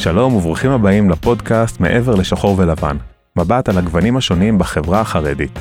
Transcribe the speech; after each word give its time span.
שלום 0.00 0.34
וברוכים 0.34 0.70
הבאים 0.70 1.10
לפודקאסט 1.10 1.80
מעבר 1.80 2.14
לשחור 2.14 2.58
ולבן, 2.58 2.96
מבט 3.36 3.68
על 3.68 3.78
הגוונים 3.78 4.16
השונים 4.16 4.58
בחברה 4.58 5.00
החרדית. 5.00 5.58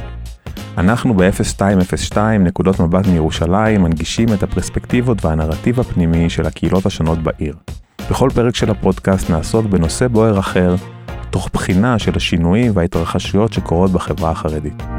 אנחנו 0.77 1.13
ב-0202 1.13 2.17
נקודות 2.39 2.79
מבט 2.79 3.07
מירושלים 3.07 3.83
מנגישים 3.83 4.27
את 4.33 4.43
הפרספקטיבות 4.43 5.25
והנרטיב 5.25 5.79
הפנימי 5.79 6.29
של 6.29 6.45
הקהילות 6.45 6.85
השונות 6.85 7.19
בעיר. 7.19 7.55
בכל 8.11 8.29
פרק 8.35 8.55
של 8.55 8.69
הפודקאסט 8.69 9.29
נעסוק 9.29 9.65
בנושא 9.65 10.07
בוער 10.07 10.39
אחר, 10.39 10.75
תוך 11.29 11.49
בחינה 11.53 11.99
של 11.99 12.11
השינויים 12.15 12.71
וההתרחשויות 12.75 13.53
שקורות 13.53 13.91
בחברה 13.91 14.31
החרדית. 14.31 14.98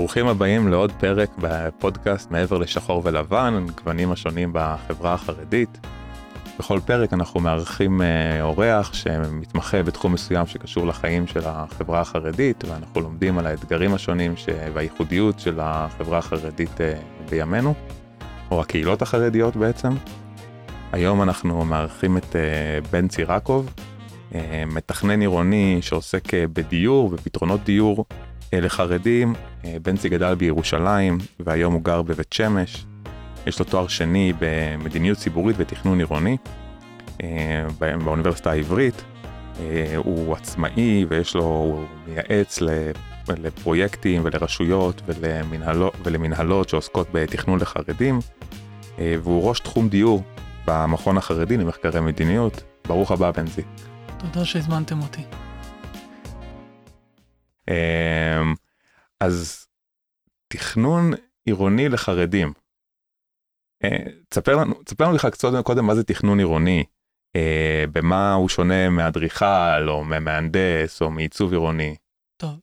ברוכים 0.00 0.26
הבאים 0.26 0.68
לעוד 0.68 0.92
פרק 0.92 1.30
בפודקאסט 1.38 2.30
מעבר 2.30 2.58
לשחור 2.58 3.02
ולבן, 3.04 3.66
גוונים 3.76 4.12
השונים 4.12 4.50
בחברה 4.52 5.14
החרדית. 5.14 5.78
בכל 6.58 6.80
פרק 6.86 7.12
אנחנו 7.12 7.40
מארחים 7.40 8.02
אה, 8.02 8.42
אורח 8.42 8.92
שמתמחה 8.94 9.82
בתחום 9.82 10.12
מסוים 10.12 10.46
שקשור 10.46 10.86
לחיים 10.86 11.26
של 11.26 11.40
החברה 11.44 12.00
החרדית, 12.00 12.64
ואנחנו 12.64 13.00
לומדים 13.00 13.38
על 13.38 13.46
האתגרים 13.46 13.94
השונים 13.94 14.36
ש... 14.36 14.46
והייחודיות 14.74 15.40
של 15.40 15.58
החברה 15.62 16.18
החרדית 16.18 16.80
אה, 16.80 16.94
בימינו, 17.30 17.74
או 18.50 18.60
הקהילות 18.60 19.02
החרדיות 19.02 19.56
בעצם. 19.56 19.90
היום 20.92 21.22
אנחנו 21.22 21.64
מארחים 21.64 22.16
את 22.16 22.36
אה, 22.36 22.78
בן 22.90 23.08
צירקוב, 23.08 23.74
מתכנן 24.66 25.20
עירוני 25.20 25.78
שעוסק 25.80 26.34
בדיור 26.34 27.10
ופתרונות 27.12 27.64
דיור 27.64 28.04
לחרדים. 28.52 29.34
בנצי 29.82 30.08
גדל 30.08 30.34
בירושלים 30.34 31.18
והיום 31.40 31.74
הוא 31.74 31.82
גר 31.82 32.02
בבית 32.02 32.32
שמש. 32.32 32.86
יש 33.46 33.58
לו 33.58 33.64
תואר 33.64 33.88
שני 33.88 34.32
במדיניות 34.38 35.18
ציבורית 35.18 35.56
ותכנון 35.58 35.98
עירוני 35.98 36.36
אה, 37.22 37.66
באוניברסיטה 38.04 38.50
העברית. 38.50 39.02
אה, 39.60 39.96
הוא 39.96 40.34
עצמאי 40.34 41.04
ויש 41.08 41.34
לו, 41.34 41.42
הוא 41.42 41.84
מייעץ 42.06 42.58
לפרויקטים 43.28 44.22
ולרשויות 44.24 45.02
ולמנהלות, 45.06 45.94
ולמנהלות 46.04 46.68
שעוסקות 46.68 47.08
בתכנון 47.12 47.60
לחרדים. 47.60 48.18
אה, 48.98 49.14
והוא 49.22 49.48
ראש 49.48 49.60
תחום 49.60 49.88
דיור 49.88 50.22
במכון 50.66 51.16
החרדי 51.16 51.56
למחקרי 51.56 52.00
מדיניות. 52.00 52.62
ברוך 52.88 53.10
הבא 53.10 53.30
בנזי. 53.30 53.62
תודה 54.18 54.44
שהזמנתם 54.44 55.00
אותי. 55.00 55.22
אז 59.20 59.66
תכנון 60.52 61.10
עירוני 61.44 61.88
לחרדים. 61.88 62.52
תספר 64.28 64.56
לנו, 64.56 64.82
תספר 64.82 65.04
לנו 65.04 65.14
לך 65.14 65.26
קצת 65.26 65.48
קודם 65.64 65.86
מה 65.86 65.94
זה 65.94 66.04
תכנון 66.04 66.38
עירוני, 66.38 66.84
אה, 67.36 67.84
במה 67.92 68.32
הוא 68.32 68.48
שונה 68.48 68.90
מאדריכל 68.90 69.88
או 69.88 70.04
ממהנדס 70.04 71.02
או 71.02 71.10
מעיצוב 71.10 71.52
עירוני. 71.52 71.96
טוב, 72.40 72.60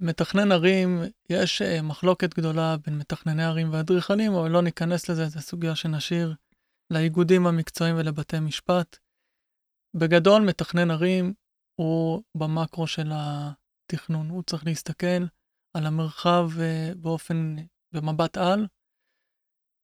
מתכנן 0.00 0.52
ערים, 0.52 1.02
יש 1.30 1.62
אה, 1.62 1.82
מחלוקת 1.82 2.34
גדולה 2.34 2.76
בין 2.86 2.98
מתכנני 2.98 3.44
ערים 3.44 3.72
ואדריכלים, 3.72 4.32
אבל 4.32 4.50
לא 4.50 4.62
ניכנס 4.62 5.08
לזה, 5.08 5.28
זו 5.28 5.40
סוגיה 5.40 5.74
שנשאיר 5.74 6.34
לאיגודים 6.92 7.46
המקצועיים 7.46 7.96
ולבתי 7.98 8.40
משפט. 8.40 8.96
בגדול, 9.96 10.42
מתכנן 10.42 10.90
ערים 10.90 11.34
הוא 11.80 12.22
במקרו 12.36 12.86
של 12.86 13.10
התכנון, 13.14 14.30
הוא 14.30 14.42
צריך 14.42 14.66
להסתכל 14.66 15.24
על 15.74 15.86
המרחב 15.86 16.48
אה, 16.60 16.92
באופן, 16.96 17.56
במבט 17.92 18.36
על, 18.36 18.66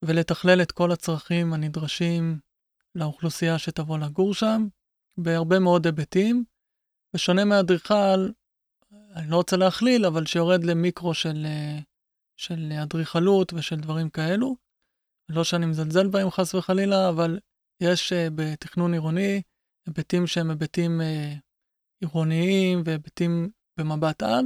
ולתכלל 0.05 0.63
את 0.63 0.73
כל 0.73 0.93
הצרכים 0.93 1.53
הנדרשים 1.53 2.39
לאוכלוסייה 2.95 3.59
שתבוא 3.59 3.99
לגור 3.99 4.35
שם, 4.35 4.67
בהרבה 5.19 5.59
מאוד 5.59 5.87
היבטים. 5.87 6.45
ושונה 7.15 7.45
מאדריכל, 7.45 8.31
אני 8.93 9.31
לא 9.31 9.37
רוצה 9.37 9.57
להכליל, 9.57 10.07
אבל 10.07 10.27
שיורד 10.27 10.65
למיקרו 10.65 11.15
של, 11.15 11.47
של 12.37 12.73
אדריכלות 12.83 13.53
ושל 13.53 13.77
דברים 13.77 14.11
כאלו. 14.11 14.57
לא 15.29 15.45
שאני 15.45 15.67
מזלזל 15.67 16.09
בהם 16.09 16.31
חס 16.31 16.55
וחלילה, 16.55 17.09
אבל 17.09 17.39
יש 17.83 18.13
uh, 18.13 18.17
בתכנון 18.35 18.93
עירוני 18.93 19.43
היבטים 19.87 20.27
שהם 20.27 20.51
היבטים 20.51 21.01
עירוניים 22.01 22.83
והיבטים 22.85 23.51
במבט 23.79 24.23
על. 24.23 24.45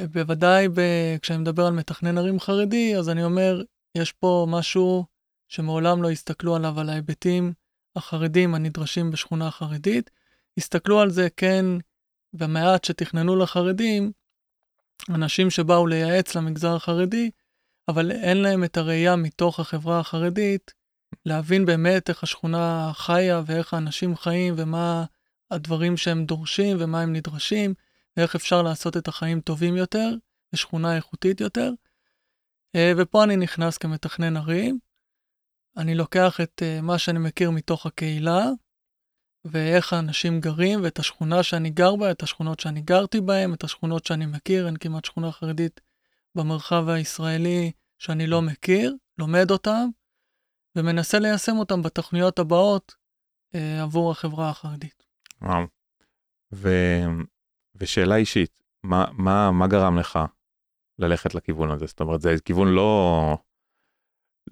בוודאי 0.00 0.68
ב, 0.68 0.80
כשאני 1.22 1.38
מדבר 1.38 1.66
על 1.66 1.72
מתכנן 1.72 2.18
ערים 2.18 2.40
חרדי, 2.40 2.96
אז 2.96 3.08
אני 3.08 3.24
אומר, 3.24 3.62
יש 3.94 4.12
פה 4.12 4.46
משהו 4.48 5.04
שמעולם 5.48 6.02
לא 6.02 6.10
הסתכלו 6.10 6.56
עליו, 6.56 6.80
על 6.80 6.90
ההיבטים 6.90 7.52
החרדים 7.96 8.54
הנדרשים 8.54 9.10
בשכונה 9.10 9.50
חרדית. 9.50 10.10
הסתכלו 10.58 11.00
על 11.00 11.10
זה, 11.10 11.28
כן, 11.36 11.64
במעט 12.32 12.84
שתכננו 12.84 13.36
לחרדים, 13.36 14.12
אנשים 15.10 15.50
שבאו 15.50 15.86
לייעץ 15.86 16.34
למגזר 16.34 16.74
החרדי, 16.76 17.30
אבל 17.88 18.10
אין 18.10 18.36
להם 18.36 18.64
את 18.64 18.76
הראייה 18.76 19.16
מתוך 19.16 19.60
החברה 19.60 20.00
החרדית, 20.00 20.74
להבין 21.26 21.66
באמת 21.66 22.08
איך 22.08 22.22
השכונה 22.22 22.90
חיה 22.94 23.42
ואיך 23.46 23.74
האנשים 23.74 24.16
חיים 24.16 24.54
ומה 24.56 25.04
הדברים 25.50 25.96
שהם 25.96 26.24
דורשים 26.24 26.76
ומה 26.80 27.00
הם 27.00 27.12
נדרשים, 27.12 27.74
ואיך 28.18 28.34
אפשר 28.34 28.62
לעשות 28.62 28.96
את 28.96 29.08
החיים 29.08 29.40
טובים 29.40 29.76
יותר, 29.76 30.08
ושכונה 30.52 30.96
איכותית 30.96 31.40
יותר. 31.40 31.70
אה, 32.76 32.92
ופה 32.96 33.24
אני 33.24 33.36
נכנס 33.36 33.78
כמתכנן 33.78 34.36
ערים, 34.36 34.78
אני 35.76 35.94
לוקח 35.94 36.40
את 36.40 36.62
uh, 36.62 36.82
מה 36.82 36.98
שאני 36.98 37.18
מכיר 37.18 37.50
מתוך 37.50 37.86
הקהילה, 37.86 38.44
ואיך 39.44 39.92
האנשים 39.92 40.40
גרים, 40.40 40.80
ואת 40.82 40.98
השכונה 40.98 41.42
שאני 41.42 41.70
גר 41.70 41.96
בה, 41.96 42.10
את 42.10 42.22
השכונות 42.22 42.60
שאני 42.60 42.80
גרתי 42.80 43.20
בהן, 43.20 43.54
את 43.54 43.64
השכונות 43.64 44.06
שאני 44.06 44.26
מכיר, 44.26 44.66
אין 44.66 44.76
כמעט 44.76 45.04
שכונה 45.04 45.32
חרדית 45.32 45.80
במרחב 46.34 46.88
הישראלי 46.88 47.72
שאני 47.98 48.26
לא 48.26 48.42
מכיר, 48.42 48.94
לומד 49.18 49.50
אותם, 49.50 49.88
ומנסה 50.76 51.18
ליישם 51.18 51.56
אותם 51.56 51.82
בתוכניות 51.82 52.38
הבאות 52.38 52.94
uh, 53.54 53.58
עבור 53.82 54.10
החברה 54.10 54.50
החרדית. 54.50 55.02
וואו. 55.42 55.64
ו... 56.52 56.68
ושאלה 57.80 58.16
אישית, 58.16 58.62
מה, 58.82 59.04
מה, 59.12 59.50
מה 59.50 59.66
גרם 59.66 59.98
לך 59.98 60.18
ללכת 60.98 61.34
לכיוון 61.34 61.70
הזה? 61.70 61.86
זאת 61.86 62.00
אומרת, 62.00 62.20
זה 62.20 62.34
כיוון 62.44 62.68
לא... 62.68 63.38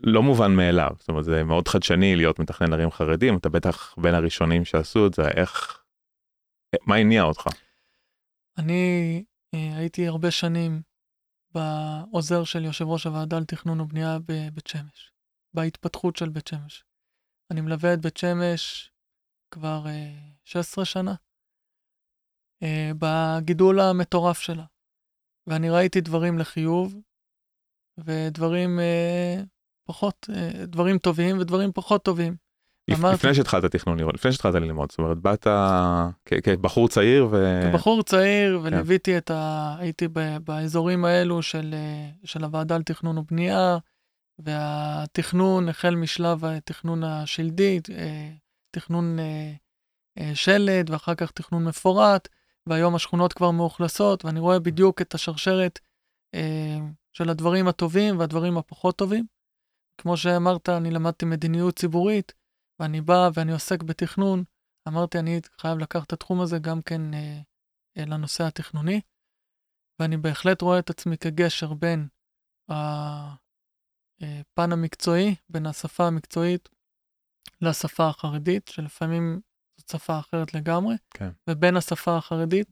לא 0.03 0.22
מובן 0.22 0.56
מאליו, 0.56 0.91
זאת 0.98 1.09
אומרת 1.09 1.25
זה 1.25 1.44
מאוד 1.44 1.69
חדשני 1.69 2.16
להיות 2.16 2.38
מתכנן 2.38 2.72
ערים 2.72 2.91
חרדים, 2.91 3.37
אתה 3.37 3.48
בטח 3.48 3.94
בין 3.98 4.14
הראשונים 4.14 4.64
שעשו 4.64 5.06
את 5.06 5.14
זה, 5.14 5.28
איך, 5.28 5.82
מה 6.87 6.97
הניע 6.97 7.22
אותך? 7.22 7.47
אני 8.59 9.25
אה, 9.54 9.76
הייתי 9.76 10.06
הרבה 10.06 10.31
שנים 10.31 10.82
בעוזר 11.54 12.44
של 12.44 12.64
יושב 12.64 12.84
ראש 12.84 13.06
הוועדה 13.06 13.38
לתכנון 13.38 13.81
ובנייה 13.81 14.19
בבית 14.19 14.66
שמש, 14.66 15.12
בהתפתחות 15.54 16.16
של 16.16 16.28
בית 16.28 16.47
שמש. 16.47 16.84
אני 17.50 17.60
מלווה 17.60 17.94
את 17.94 18.00
בית 18.00 18.16
שמש 18.16 18.91
כבר 19.50 19.84
16 20.44 20.82
אה, 20.82 20.87
שנה, 20.87 21.14
אה, 22.62 22.91
בגידול 22.99 23.81
המטורף 23.81 24.41
שלה, 24.41 24.65
ואני 25.47 25.71
ראיתי 25.71 26.00
דברים 26.00 26.39
לחיוב, 26.39 26.94
ודברים 27.99 28.78
פחות, 29.87 30.31
אה, 30.34 30.67
דברים 30.67 30.99
טובים 30.99 31.39
ודברים 31.39 31.72
פחות 31.72 32.05
טובים. 32.05 32.37
לפני 32.89 33.34
שהתחלת 33.34 33.65
תכנון 33.65 33.99
עירוני, 33.99 34.15
לפני 34.15 34.33
שהתחלת 34.33 34.55
ללמוד, 34.55 34.91
זאת 34.91 34.99
אומרת, 34.99 35.19
באת 35.19 35.47
כבחור 36.25 36.89
צעיר 36.89 37.28
ו... 37.31 37.61
כבחור 37.72 38.03
צעיר 38.03 38.59
כן. 38.59 38.67
וליוויתי 38.67 39.19
את 39.19 39.31
ה... 39.31 39.75
הייתי 39.78 40.09
באזורים 40.44 41.05
האלו 41.05 41.43
של, 41.43 41.75
אה, 41.75 42.08
של 42.25 42.44
הוועדה 42.44 42.79
לתכנון 42.79 43.19
ובנייה, 43.19 43.79
והתכנון 44.38 45.69
החל 45.69 45.94
משלב 45.94 46.44
התכנון 46.44 47.05
השלדי, 47.05 47.81
אה, 47.91 48.31
תכנון 48.70 49.19
שלד, 50.35 50.91
ואחר 50.91 51.14
כך 51.14 51.31
תכנון 51.31 51.64
מפורט, 51.64 52.29
והיום 52.67 52.95
השכונות 52.95 53.33
כבר 53.33 53.51
מאוכלסות, 53.51 54.25
ואני 54.25 54.41
רואה 54.41 54.59
בדיוק 54.59 55.03
את 55.03 55.15
השרשרת 55.15 55.79
של 57.13 57.31
הדברים 57.31 57.69
הטובים 57.69 58.19
והדברים 58.19 58.59
הפחות 58.59 58.99
טובים. 58.99 59.27
כמו 60.01 60.17
שאמרת, 60.17 60.69
אני 60.69 60.91
למדתי 60.91 61.25
מדיניות 61.25 61.77
ציבורית, 61.77 62.33
ואני 62.81 63.01
בא 63.01 63.31
ואני 63.35 63.53
עוסק 63.53 63.83
בתכנון. 63.83 64.45
אמרתי, 64.89 65.19
אני 65.19 65.41
חייב 65.61 65.79
לקחת 65.79 66.07
את 66.07 66.13
התחום 66.13 66.41
הזה 66.41 66.59
גם 66.59 66.83
כן 66.83 67.15
אה, 67.15 67.41
אה, 67.99 68.05
לנושא 68.05 68.45
התכנוני, 68.45 69.01
ואני 70.01 70.17
בהחלט 70.17 70.63
רואה 70.63 70.79
את 70.79 70.91
עצמי 70.91 71.19
כגשר 71.19 71.75
בין 71.75 72.09
הפן 72.69 74.71
אה, 74.71 74.73
המקצועי, 74.73 75.35
בין 75.49 75.67
השפה 75.67 76.07
המקצועית 76.07 76.69
לשפה 77.61 78.09
החרדית, 78.09 78.69
שלפעמים 78.69 79.41
זאת 79.87 80.00
שפה 80.00 80.19
אחרת 80.19 80.55
לגמרי, 80.55 80.97
כן. 81.11 81.31
ובין 81.50 81.77
השפה 81.77 82.17
החרדית 82.17 82.69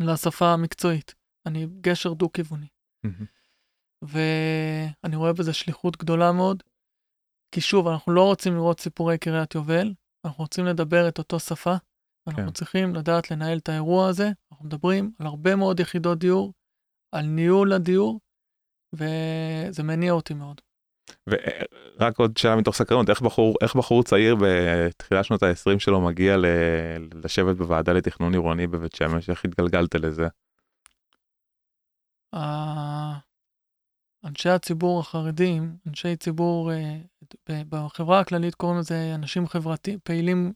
לשפה 0.00 0.52
המקצועית. 0.52 1.14
אני 1.46 1.66
גשר 1.80 2.12
דו-כיווני. 2.12 2.66
Mm-hmm. 3.06 3.24
ואני 4.02 5.16
רואה 5.16 5.32
בזה 5.32 5.52
שליחות 5.52 5.96
גדולה 5.96 6.32
מאוד. 6.32 6.62
כי 7.54 7.60
שוב, 7.60 7.88
אנחנו 7.88 8.12
לא 8.12 8.24
רוצים 8.24 8.54
לראות 8.54 8.80
סיפורי 8.80 9.18
קריית 9.18 9.54
יובל, 9.54 9.94
אנחנו 10.24 10.44
רוצים 10.44 10.64
לדבר 10.64 11.08
את 11.08 11.18
אותו 11.18 11.40
שפה, 11.40 11.74
ואנחנו 12.26 12.46
כן. 12.46 12.52
צריכים 12.52 12.94
לדעת 12.94 13.30
לנהל 13.30 13.58
את 13.58 13.68
האירוע 13.68 14.08
הזה. 14.08 14.30
אנחנו 14.52 14.64
מדברים 14.64 15.12
על 15.18 15.26
הרבה 15.26 15.56
מאוד 15.56 15.80
יחידות 15.80 16.18
דיור, 16.18 16.52
על 17.12 17.26
ניהול 17.26 17.72
הדיור, 17.72 18.20
וזה 18.94 19.82
מניע 19.82 20.12
אותי 20.12 20.34
מאוד. 20.34 20.60
ורק 21.26 22.18
עוד 22.18 22.36
שאלה 22.36 22.56
מתוך 22.56 22.74
סקרנות, 22.74 23.10
איך 23.10 23.20
בחור, 23.20 23.56
איך 23.62 23.76
בחור 23.76 24.02
צעיר 24.02 24.36
בתחילת 24.40 25.24
שנות 25.24 25.42
ה-20 25.42 25.78
שלו 25.78 26.00
מגיע 26.00 26.36
ל... 26.36 26.46
לשבת 27.24 27.56
בוועדה 27.56 27.92
לתכנון 27.92 28.32
עירוני 28.32 28.66
בבית 28.66 28.94
שמש, 28.94 29.30
איך 29.30 29.44
התגלגלת 29.44 29.94
לזה? 29.94 30.28
ה- 32.34 33.18
אנשי 34.24 34.48
הציבור 34.48 35.00
החרדים, 35.00 35.76
אנשי 35.86 36.16
ציבור, 36.16 36.72
אה, 36.72 36.96
בחברה 37.68 38.20
הכללית 38.20 38.54
קוראים 38.54 38.78
לזה 38.78 39.12
אנשים 39.14 39.46
חברתיים, 39.46 39.98
פעילים 40.04 40.52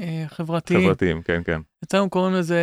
אה, 0.00 0.24
חברתיים. 0.28 0.80
חברתיים, 0.80 1.22
כן, 1.22 1.42
כן. 1.44 1.60
אצלנו 1.84 2.10
קוראים 2.10 2.34
לזה 2.34 2.60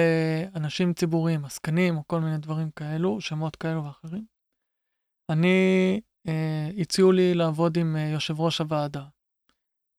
אנשים 0.55 0.93
ציבוריים, 0.93 1.45
עסקנים 1.45 1.97
או 1.97 2.03
כל 2.07 2.19
מיני 2.19 2.37
דברים 2.37 2.71
כאלו, 2.71 3.21
שמות 3.21 3.55
כאלו 3.55 3.85
ואחרים. 3.85 4.25
אני, 5.29 5.47
אה, 5.47 5.97
הציעו 6.77 7.11
לי 7.11 7.33
לעבוד 7.33 7.77
עם 7.77 7.95
אה, 7.95 8.01
יושב 8.01 8.39
ראש 8.39 8.61
הוועדה. 8.61 9.05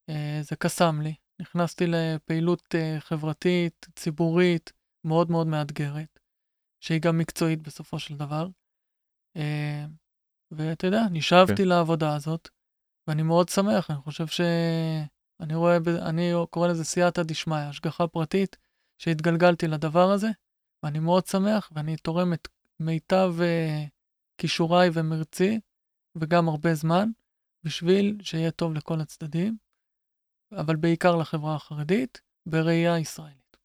אה, 0.08 0.40
זה 0.42 0.56
קסם 0.56 1.00
לי. 1.00 1.14
נכנסתי 1.40 1.84
לפעילות 1.86 2.74
אה, 2.74 2.96
חברתית, 3.00 3.86
ציבורית, 3.96 4.72
מאוד 5.04 5.30
מאוד 5.30 5.46
מאתגרת, 5.46 6.18
שהיא 6.80 7.00
גם 7.00 7.18
מקצועית 7.18 7.62
בסופו 7.62 7.98
של 7.98 8.16
דבר. 8.16 8.48
אה, 9.36 9.84
ואתה 10.50 10.86
יודע, 10.86 11.02
נשאבתי 11.10 11.62
כן. 11.62 11.68
לעבודה 11.68 12.14
הזאת, 12.14 12.48
ואני 13.08 13.22
מאוד 13.22 13.48
שמח, 13.48 13.90
אני 13.90 13.98
חושב 13.98 14.26
ש... 14.26 14.40
אני 15.40 15.54
רואה, 15.54 15.76
אני 16.08 16.32
קורא 16.50 16.68
לזה 16.68 16.84
סייעתא 16.84 17.22
דשמיא, 17.22 17.56
השגחה 17.56 18.06
פרטית, 18.06 18.56
שהתגלגלתי 18.98 19.68
לדבר 19.68 20.10
הזה, 20.10 20.28
ואני 20.82 20.98
מאוד 20.98 21.26
שמח, 21.26 21.70
ואני 21.74 21.96
תורם 21.96 22.32
את 22.32 22.48
מיטב 22.80 23.34
אה, 23.40 23.84
כישוריי 24.38 24.90
ומרצי, 24.92 25.60
וגם 26.16 26.48
הרבה 26.48 26.74
זמן, 26.74 27.08
בשביל 27.64 28.18
שיהיה 28.22 28.50
טוב 28.50 28.74
לכל 28.74 29.00
הצדדים, 29.00 29.56
אבל 30.52 30.76
בעיקר 30.76 31.16
לחברה 31.16 31.54
החרדית, 31.54 32.20
בראייה 32.46 32.98
ישראלית. 32.98 33.56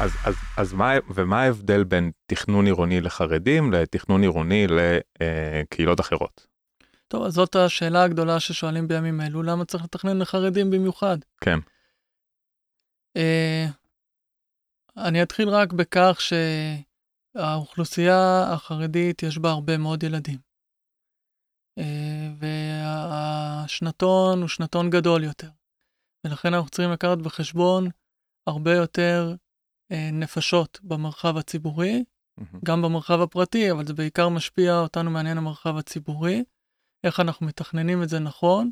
אז, 0.00 0.10
אז, 0.24 0.34
אז 0.56 0.72
מה, 0.72 0.92
ומה 1.14 1.42
ההבדל 1.42 1.84
בין 1.84 2.10
תכנון 2.26 2.66
עירוני 2.66 3.00
לחרדים 3.00 3.72
לתכנון 3.72 4.22
עירוני 4.22 4.66
לקהילות 4.66 6.00
אחרות? 6.00 6.46
טוב, 7.08 7.22
אז 7.24 7.32
זאת 7.32 7.56
השאלה 7.56 8.02
הגדולה 8.02 8.40
ששואלים 8.40 8.88
בימים 8.88 9.20
אלו, 9.20 9.42
למה 9.42 9.64
צריך 9.64 9.84
לתכנן 9.84 10.18
לחרדים 10.18 10.70
במיוחד? 10.70 11.18
כן, 11.40 11.58
אה, 13.16 13.66
אני 14.96 15.22
אתחיל 15.22 15.48
רק 15.48 15.72
בכך 15.72 16.18
שהאוכלוסייה 17.36 18.52
החרדית 18.52 19.22
יש 19.22 19.38
בה 19.38 19.50
הרבה 19.50 19.78
מאוד 19.78 20.02
ילדים. 20.02 20.38
אה, 21.78 22.32
והשנתון 22.38 24.40
הוא 24.40 24.48
שנתון 24.48 24.90
גדול 24.90 25.24
יותר. 25.24 25.50
ולכן 26.26 26.54
אנחנו 26.54 26.70
צריכים 26.70 26.92
לקחת 26.92 27.18
בחשבון 27.18 27.88
הרבה 28.46 28.74
יותר 28.74 29.34
אה, 29.92 30.10
נפשות 30.12 30.80
במרחב 30.82 31.36
הציבורי, 31.36 32.04
מהמם. 32.38 32.60
גם 32.64 32.82
במרחב 32.82 33.20
הפרטי, 33.20 33.70
אבל 33.70 33.86
זה 33.86 33.94
בעיקר 33.94 34.28
משפיע, 34.28 34.78
אותנו 34.78 35.10
מעניין 35.10 35.38
המרחב 35.38 35.76
הציבורי, 35.76 36.44
איך 37.04 37.20
אנחנו 37.20 37.46
מתכננים 37.46 38.02
את 38.02 38.08
זה 38.08 38.18
נכון. 38.18 38.70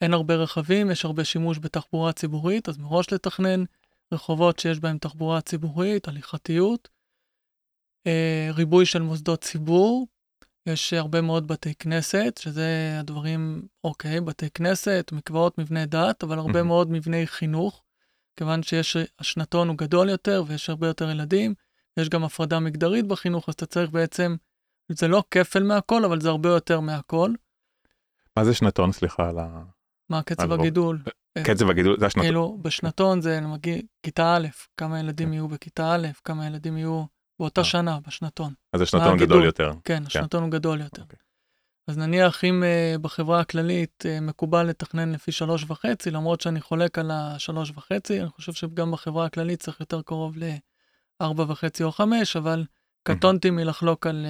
אין 0.00 0.14
הרבה 0.14 0.34
רכבים, 0.34 0.90
יש 0.90 1.04
הרבה 1.04 1.24
שימוש 1.24 1.58
בתחבורה 1.58 2.12
ציבורית, 2.12 2.68
אז 2.68 2.78
מראש 2.78 3.12
לתכנן 3.12 3.64
רחובות 4.12 4.58
שיש 4.58 4.80
בהם 4.80 4.98
תחבורה 4.98 5.40
ציבורית, 5.40 6.08
הליכתיות, 6.08 6.88
אה, 8.06 8.50
ריבוי 8.54 8.86
של 8.86 9.02
מוסדות 9.02 9.40
ציבור, 9.40 10.06
יש 10.66 10.92
הרבה 10.92 11.20
מאוד 11.20 11.48
בתי 11.48 11.74
כנסת, 11.74 12.38
שזה 12.38 12.96
הדברים, 13.00 13.62
אוקיי, 13.84 14.20
בתי 14.20 14.50
כנסת, 14.50 15.10
מקוואות, 15.12 15.58
מבני 15.58 15.86
דת, 15.86 16.24
אבל 16.24 16.38
הרבה 16.38 16.52
מהמם. 16.52 16.68
מאוד 16.68 16.90
מבני 16.90 17.26
חינוך, 17.26 17.84
כיוון 18.36 18.62
שיש, 18.62 18.96
השנתון 19.18 19.68
הוא 19.68 19.76
גדול 19.76 20.08
יותר 20.08 20.42
ויש 20.46 20.70
הרבה 20.70 20.86
יותר 20.86 21.10
ילדים, 21.10 21.54
יש 21.96 22.08
גם 22.08 22.24
הפרדה 22.24 22.60
מגדרית 22.60 23.06
בחינוך, 23.06 23.48
אז 23.48 23.54
אתה 23.54 23.66
צריך 23.66 23.90
בעצם, 23.90 24.36
זה 24.88 25.08
לא 25.08 25.24
כפל 25.30 25.62
מהכל, 25.62 26.04
אבל 26.04 26.20
זה 26.20 26.28
הרבה 26.28 26.48
יותר 26.48 26.80
מהכל. 26.80 27.30
מה 28.36 28.44
זה 28.44 28.54
שנתון, 28.54 28.92
סליחה 28.92 29.28
על 29.28 29.38
ה... 29.38 29.62
מה 30.08 30.22
קצב. 30.22 30.52
הגידול? 30.52 30.98
קצב 31.38 31.70
הגידול, 31.70 31.96
זה 32.00 32.06
השנתון. 32.06 32.22
כאילו, 32.22 32.58
בשנתון 32.62 33.20
זה 33.20 33.40
נגיד 33.40 33.86
כיתה 34.02 34.36
א', 34.36 34.46
כמה 34.76 35.00
ילדים 35.00 35.32
יהיו 35.32 35.48
בכיתה 35.48 35.94
א', 35.94 36.08
כמה 36.24 36.46
ילדים 36.46 36.76
יהיו 36.76 37.04
באותה 37.38 37.60
אה. 37.60 37.66
שנה, 37.66 37.98
בשנתון. 38.06 38.52
אז 38.72 38.80
השנתון. 38.80 39.18
גדול 39.18 39.44
יותר. 39.44 39.72
כן, 39.84 40.02
השנתון 40.06 40.42
הוא 40.42 40.50
גדול 40.50 40.80
יותר. 40.80 41.02
אוקיי. 41.02 41.18
אז 41.88 41.98
נניח 41.98 42.44
אם 42.44 42.62
uh, 42.62 42.98
בחברה 42.98 43.40
הכללית 43.40 44.04
uh, 44.06 44.20
מקובל 44.20 44.62
לתכנן 44.62 45.12
לפי 45.12 45.32
שלוש 45.32 45.64
וחצי, 45.68 46.10
למרות 46.10 46.40
שאני 46.40 46.60
חולק 46.60 46.98
על 46.98 47.10
השלוש 47.10 47.72
וחצי, 47.74 48.20
אני 48.20 48.28
חושב 48.28 48.52
שגם 48.52 48.90
בחברה 48.90 49.26
הכללית 49.26 49.60
צריך 49.60 49.80
יותר 49.80 50.02
קרוב 50.02 50.34
לארבע 51.20 51.44
וחצי 51.48 51.84
או 51.84 51.92
חמש, 51.92 52.36
אבל 52.36 52.64
קטונתי 53.02 53.50
מלחלוק 53.50 54.06
על, 54.06 54.26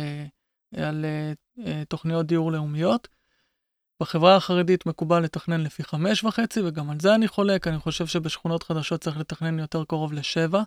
uh, 0.76 0.80
על 0.80 1.04
uh, 1.04 1.60
uh, 1.60 1.68
תוכניות 1.88 2.26
דיור 2.26 2.52
לאומיות. 2.52 3.08
בחברה 4.00 4.36
החרדית 4.36 4.86
מקובל 4.86 5.20
לתכנן 5.20 5.60
לפי 5.60 5.84
חמש 5.84 6.24
וחצי, 6.24 6.60
וגם 6.64 6.90
על 6.90 7.00
זה 7.00 7.14
אני 7.14 7.28
חולק, 7.28 7.68
אני 7.68 7.78
חושב 7.78 8.06
שבשכונות 8.06 8.62
חדשות 8.62 9.00
צריך 9.00 9.16
לתכנן 9.18 9.58
יותר 9.58 9.84
קרוב 9.84 10.12
לשבע. 10.12 10.62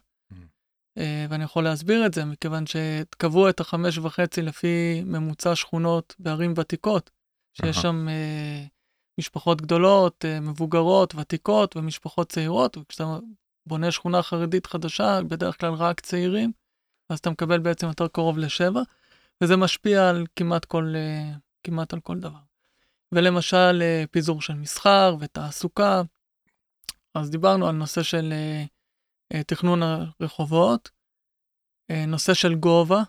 אה, 0.97 1.25
ואני 1.29 1.43
יכול 1.43 1.63
להסביר 1.63 2.05
את 2.05 2.13
זה, 2.13 2.25
מכיוון 2.25 2.63
שקבעו 2.65 3.49
את 3.49 3.59
החמש 3.59 3.97
וחצי 3.97 4.41
לפי 4.41 5.03
ממוצע 5.05 5.55
שכונות 5.55 6.15
בערים 6.19 6.53
ותיקות, 6.57 7.09
שיש. 7.53 7.77
שם 7.77 8.07
אה, 8.09 8.65
משפחות 9.19 9.61
גדולות, 9.61 10.25
אה, 10.25 10.39
מבוגרות, 10.39 11.15
ותיקות 11.15 11.75
ומשפחות 11.75 12.29
צעירות, 12.29 12.77
וכשאתה 12.77 13.17
בונה 13.65 13.91
שכונה 13.91 14.21
חרדית 14.21 14.65
חדשה, 14.65 15.19
בדרך 15.27 15.59
כלל 15.59 15.73
רק 15.73 15.99
צעירים, 15.99 16.51
אז 17.09 17.19
אתה 17.19 17.29
מקבל 17.29 17.59
בעצם 17.59 17.87
יותר 17.87 18.07
קרוב 18.07 18.37
לשבע, 18.37 18.81
וזה 19.43 19.57
משפיע 19.57 20.09
על 20.09 20.25
כמעט 20.35 20.65
כל, 20.65 20.93
אה, 20.95 21.31
כמעט 21.63 21.93
על 21.93 21.99
כל 21.99 22.19
דבר. 22.19 22.39
ולמשל, 23.15 23.81
אה, 23.81 24.03
פיזור 24.11 24.41
של 24.41 24.53
מסחר 24.53 25.15
ותעסוקה, 25.19 26.01
אז 27.15 27.29
דיברנו 27.29 27.67
על 27.67 27.75
נושא 27.75 28.03
של 28.03 28.33
אה, 28.33 28.63
אה, 29.33 29.43
תכנון 29.43 29.83
הרחובות, 29.83 30.89
נושא 32.07 32.33
של 32.33 32.55
גובה, 32.55 33.01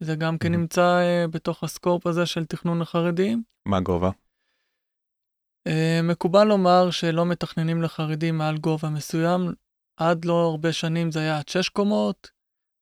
זה 0.00 0.14
גם 0.14 0.38
כן 0.38 0.50
מהמם. 0.50 0.60
נמצא 0.60 1.00
בתוך 1.30 1.64
הסקופ 1.64 2.06
הזה 2.06 2.26
של 2.26 2.44
תכנון 2.44 2.82
החרדים. 2.82 3.42
מה 3.66 3.76
הגובה? 3.76 4.10
אה, 5.66 6.00
מקובל 6.02 6.44
לומר 6.44 6.90
שלא 6.90 7.26
מתכננים 7.26 7.82
לחרדים 7.82 8.38
מעל 8.38 8.58
גובה 8.58 8.88
מסוים, 8.88 9.52
עד 9.96 10.24
לא 10.24 10.50
הרבה 10.50 10.72
שנים 10.72 11.10
זה 11.10 11.20
היה 11.20 11.38
עד 11.38 11.48
שש 11.48 11.68
קומות, 11.68 12.30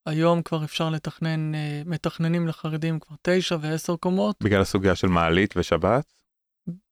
היום 0.06 0.42
כבר 0.42 0.64
אפשר 0.64 0.90
לתכנן, 0.90 1.52
מתכננים 1.86 2.48
לחרדים 2.48 3.00
כבר 3.00 3.16
תשע 3.22 3.56
ועשר 3.60 3.96
קומות, 3.96 4.36
בגלל 4.42 4.60
הסוגיה 4.60 4.96
של 4.96 5.08
מעלית 5.08 5.54
ושבת? 5.56 6.17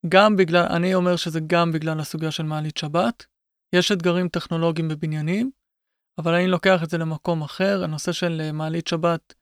גם 0.09 0.37
בגלל, 0.37 0.67
אני 0.71 0.95
אומר 0.95 1.17
שזה 1.17 1.41
גם 1.47 1.73
בגלל 1.73 2.01
הסוגיה 2.01 2.31
של 2.31 2.43
מעלית 2.43 2.77
שבת. 2.77 3.27
יש 3.73 3.93
אתגרים 3.93 4.29
טכנולוגיים 4.29 4.89
בבניינים, 4.89 5.51
אבל 6.19 6.35
אני 6.35 6.47
לוקח 6.47 6.83
את 6.83 6.91
זה 6.91 6.99
למקום 6.99 7.43
אחר. 7.43 7.85
הנושא 7.85 8.13
של 8.13 8.41
אה, 8.41 8.53
מעלית 8.53 8.87
שבת, 8.87 9.35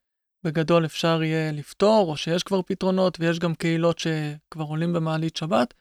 בגדול 0.44 0.84
אפשר 0.84 1.22
יהיה 1.22 1.52
לפתור, 1.52 2.10
או 2.10 2.16
שיש 2.16 2.42
כבר 2.42 2.62
פתרונות, 2.62 3.20
ויש 3.20 3.38
גם 3.38 3.54
קהילות 3.54 3.98
שכבר 3.98 4.64
עולים 4.64 4.92
במעלית 4.92 5.36
שבת. 5.36 5.74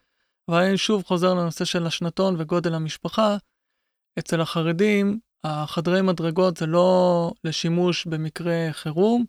אבל 0.49 0.63
אני 0.63 0.77
שוב 0.77 1.03
חוזר 1.03 1.33
לנושא 1.33 1.65
של 1.65 1.87
השנתון 1.87 2.35
וגודל 2.39 2.73
המשפחה. 2.73 3.37
אצל 4.19 4.41
החרדים, 4.41 5.19
החדרי 5.43 6.01
מדרגות 6.01 6.57
זה 6.57 6.65
לא 6.65 7.31
לשימוש 7.43 8.05
במקרה 8.05 8.67
חירום, 8.71 9.25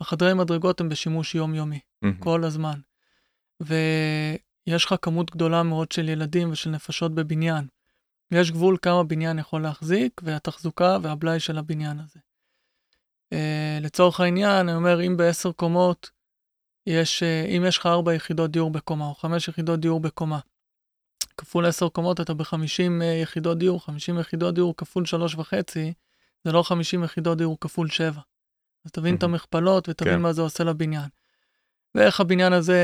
החדרי 0.00 0.34
מדרגות 0.34 0.80
הם 0.80 0.88
בשימוש 0.88 1.34
יומיומי. 1.34 1.80
מהמם. 2.02 2.20
כל 2.20 2.44
הזמן. 2.44 2.78
ויש 4.68 4.84
לך 4.84 4.94
כמות 5.02 5.30
גדולה 5.30 5.62
מאוד 5.62 5.92
של 5.92 6.08
ילדים 6.08 6.50
ושל 6.50 6.70
נפשות 6.70 7.14
בבניין. 7.14 7.66
יש 8.30 8.50
גבול 8.50 8.76
כמה 8.82 9.04
בניין 9.04 9.38
יכול 9.38 9.62
להחזיק, 9.62 10.20
והתחזוקה 10.24 10.98
והבלאי 11.02 11.40
של 11.40 11.58
הבניין 11.58 11.98
הזה. 12.00 12.20
Uh, 13.34 13.36
לצורך 13.80 14.20
העניין, 14.20 14.68
אני 14.68 14.74
אומר, 14.74 15.06
אם 15.06 15.16
בעשר 15.16 15.52
קומות, 15.52 16.10
יש, 16.86 17.22
uh, 17.22 17.48
אם 17.48 17.64
יש 17.66 17.78
לך 17.78 17.86
ארבע 17.86 18.14
יחידות 18.14 18.50
דיור 18.50 18.70
בקומה, 18.70 19.06
או 19.06 19.14
חמש 19.14 19.48
יחידות 19.48 19.80
דיור 19.80 20.00
בקומה, 20.00 20.38
כפול 21.36 21.66
עשר 21.66 21.88
קומות, 21.88 22.20
אתה 22.20 22.34
בחמישים 22.34 23.02
uh, 23.02 23.04
יחידות 23.22 23.58
דיור, 23.58 23.84
חמישים 23.84 24.18
יחידות 24.18 24.54
דיור 24.54 24.74
כפול 24.76 25.06
שלוש 25.06 25.34
וחצי, 25.34 25.92
זה 26.44 26.52
לא 26.52 26.62
חמישים 26.62 27.04
יחידות 27.04 27.38
דיור 27.38 27.56
כפול 27.60 27.88
שבע. 27.88 28.20
אז 28.84 28.92
תבין 28.92 29.14
את 29.14 29.22
מהמם. 29.22 29.34
המכפלות 29.34 29.88
ותבין 29.88 30.14
כן. 30.14 30.20
מה 30.22 30.32
זה 30.32 30.42
עושה 30.42 30.64
לבניין. 30.64 31.08
ואיך 31.94 32.20
הבניין 32.20 32.52
הזה, 32.52 32.82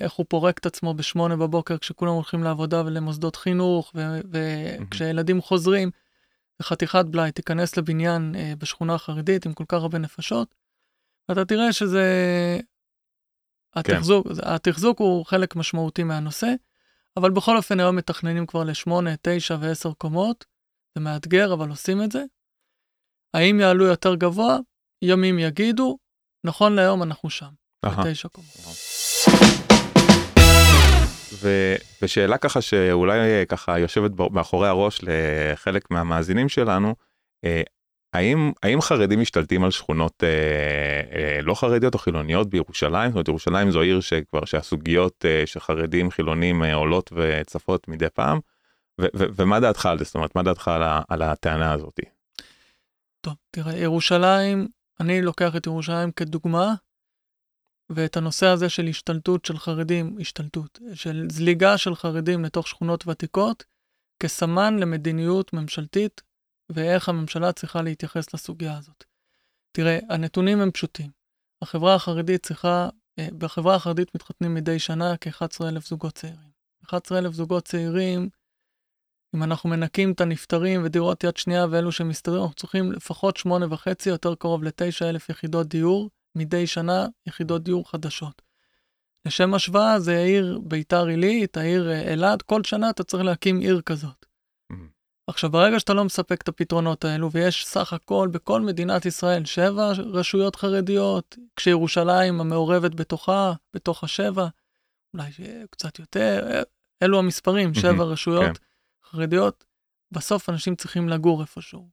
איך 0.00 0.12
הוא 0.12 0.26
פורק 0.28 0.58
את 0.58 0.66
עצמו 0.66 0.94
בשמונה 0.94 1.36
בבוקר 1.36 1.78
כשכולם 1.78 2.12
הולכים 2.12 2.42
לעבודה 2.42 2.82
ולמוסדות 2.86 3.36
חינוך, 3.36 3.94
וכשילדים 4.30 5.40
חוזרים, 5.40 5.90
זה 6.58 6.64
חתיכת 6.64 7.04
בלאי, 7.10 7.32
תיכנס 7.32 7.76
לבניין 7.76 8.34
אה, 8.34 8.52
בשכונה 8.58 8.98
חרדית 8.98 9.46
עם 9.46 9.52
כל 9.52 9.64
כך 9.68 9.78
הרבה 9.78 9.98
נפשות, 9.98 10.54
ואתה 11.28 11.44
תראה 11.44 11.72
שזה... 11.72 12.04
התחזוק, 13.76 14.26
כן. 14.26 14.34
התחזוק 14.42 14.98
הוא 14.98 15.26
חלק 15.26 15.56
משמעותי 15.56 16.02
מהנושא, 16.02 16.54
אבל 17.16 17.30
בכל 17.30 17.56
אופן 17.56 17.80
היום 17.80 17.96
מתכננים 17.96 18.46
כבר 18.46 18.64
לשמונה, 18.64 19.10
תשע 19.22 19.56
ועשר 19.60 19.92
קומות, 19.92 20.44
זה 20.94 21.00
מאתגר, 21.00 21.54
אבל 21.54 21.68
עושים 21.68 22.02
את 22.02 22.12
זה. 22.12 22.24
האם 23.34 23.60
יעלו 23.60 23.84
יותר 23.84 24.14
גבוה? 24.14 24.58
ימים 25.02 25.38
יגידו, 25.38 25.98
נכון 26.44 26.74
להיום 26.74 27.02
אנחנו 27.02 27.30
שם, 27.30 27.50
בתשע 27.84 28.28
קומות. 28.28 28.76
ושאלה 32.02 32.38
ככה 32.38 32.60
שאולי 32.60 33.18
אה, 33.18 33.44
ככה 33.48 33.78
יושבת 33.78 34.10
מאחורי 34.30 34.68
הראש 34.68 35.00
לחלק 35.02 35.90
מהמאזינים 35.90 36.48
שלנו, 36.48 36.94
אה, 37.44 37.62
האם, 38.12 38.52
האם 38.62 38.80
חרדים 38.80 39.20
משתלטים 39.20 39.64
על 39.64 39.70
שכונות 39.70 40.24
אה, 40.24 40.28
אה, 41.18 41.42
לא 41.42 41.54
חרדיות 41.54 41.94
או 41.94 41.98
חילוניות 41.98 42.50
בירושלים? 42.50 43.08
זאת 43.10 43.14
אומרת 43.14 43.28
ירושלים 43.28 43.70
זו 43.70 43.80
עיר 43.80 44.00
שכבר 44.00 44.44
שהסוגיות 44.44 45.24
אה, 45.28 45.42
של 45.46 45.60
חרדים 45.60 46.10
חילונים 46.10 46.64
אה, 46.64 46.74
עולות 46.74 47.12
וצפות 47.16 47.88
מדי 47.88 48.10
פעם, 48.14 48.38
ו- 49.00 49.06
ו- 49.16 49.24
ומה 49.36 49.60
דעתך 49.60 49.86
על 49.86 49.98
זה? 49.98 50.04
זאת 50.04 50.14
אומרת 50.14 50.36
מה 50.36 50.42
דעתך 50.42 50.68
על, 50.68 50.82
ה- 50.82 51.02
על 51.08 51.22
הטענה 51.22 51.72
הזאת? 51.72 52.00
טוב, 53.20 53.34
תראה, 53.50 53.76
ירושלים, 53.76 54.68
אני 55.00 55.22
לוקח 55.22 55.56
את 55.56 55.66
ירושלים 55.66 56.10
כדוגמה, 56.10 56.74
ואת 57.90 58.16
הנושא 58.16 58.46
הזה 58.46 58.68
של 58.68 58.86
השתלטות 58.86 59.44
של 59.44 59.58
חרדים, 59.58 60.16
השתלטות, 60.20 60.78
של 60.94 61.26
זליגה 61.30 61.78
של 61.78 61.94
חרדים 61.94 62.44
לתוך 62.44 62.68
שכונות 62.68 63.06
ותיקות, 63.06 63.64
כסמן 64.22 64.78
למדיניות 64.78 65.52
ממשלתית, 65.52 66.22
ואיך 66.70 67.08
הממשלה 67.08 67.52
צריכה 67.52 67.82
להתייחס 67.82 68.34
לסוגיה 68.34 68.78
הזאת. 68.78 69.04
תראה, 69.72 69.98
הנתונים 70.08 70.60
הם 70.60 70.70
פשוטים. 70.70 71.10
החברה 71.62 71.94
החרדית 71.94 72.46
צריכה, 72.46 72.88
אה, 73.18 73.28
בחברה 73.38 73.74
החרדית 73.74 74.14
מתחתנים 74.14 74.54
מדי 74.54 74.78
שנה 74.78 75.14
כ-11,000 75.20 75.88
זוגות 75.88 76.14
צעירים. 76.14 76.50
11,000 76.84 77.32
זוגות 77.32 77.64
צעירים, 77.64 78.28
אם 79.36 79.42
אנחנו 79.42 79.70
מנקים 79.70 80.12
את 80.12 80.20
הנפטרים 80.20 80.80
ודירות 80.84 81.24
יד 81.24 81.36
שנייה 81.36 81.66
ואלו 81.70 81.92
שמסתדרים, 81.92 82.42
אנחנו 82.42 82.54
צריכים 82.54 82.92
לפחות 82.92 83.36
שמונה 83.36 83.66
וחצי, 83.70 84.08
יותר 84.08 84.34
קרוב 84.34 84.64
לתשע 84.64 85.08
אלף 85.08 85.28
יחידות 85.28 85.68
דיור, 85.68 86.10
מדי 86.34 86.66
שנה 86.66 87.06
יחידות 87.26 87.62
דיור 87.62 87.90
חדשות. 87.90 88.42
לשם 89.26 89.54
השוואה, 89.54 90.00
זה 90.00 90.16
העיר 90.16 90.60
ביתר 90.62 91.06
עילית, 91.06 91.56
העיר 91.56 91.90
אה, 91.90 92.12
אלעד, 92.12 92.42
כל 92.42 92.64
שנה 92.64 92.90
אתה 92.90 93.04
צריך 93.04 93.24
להקים 93.24 93.60
עיר 93.60 93.80
כזאת. 93.80 94.26
Mhm. 94.72 94.76
עכשיו, 95.26 95.50
ברגע 95.50 95.80
שאתה 95.80 95.94
לא 95.94 96.04
מספק 96.04 96.42
את 96.42 96.48
הפתרונות 96.48 97.04
האלו, 97.04 97.32
ויש 97.32 97.66
סך 97.66 97.92
הכל 97.92 98.28
בכל 98.32 98.60
מדינת 98.60 99.06
ישראל 99.06 99.44
שבע 99.44 99.92
רשויות 99.96 100.56
חרדיות, 100.56 101.36
כשירושלים 101.56 102.40
המעורבת 102.40 102.94
בתוכה, 102.94 103.52
בתוך 103.74 104.04
השבע, 104.04 104.48
אולי 105.14 105.30
קצת 105.70 105.98
יותר, 105.98 106.48
אה, 106.50 106.62
אלו 107.02 107.18
המספרים, 107.18 107.74
שבע 107.74 107.92
מהמם, 107.92 108.02
רשויות 108.02 108.58
חרדיות, 109.04 109.64
בסוף 110.12 110.48
אנשים 110.48 110.74
צריכים 110.76 111.08
לגור 111.08 111.40
איפשהו. 111.40 111.88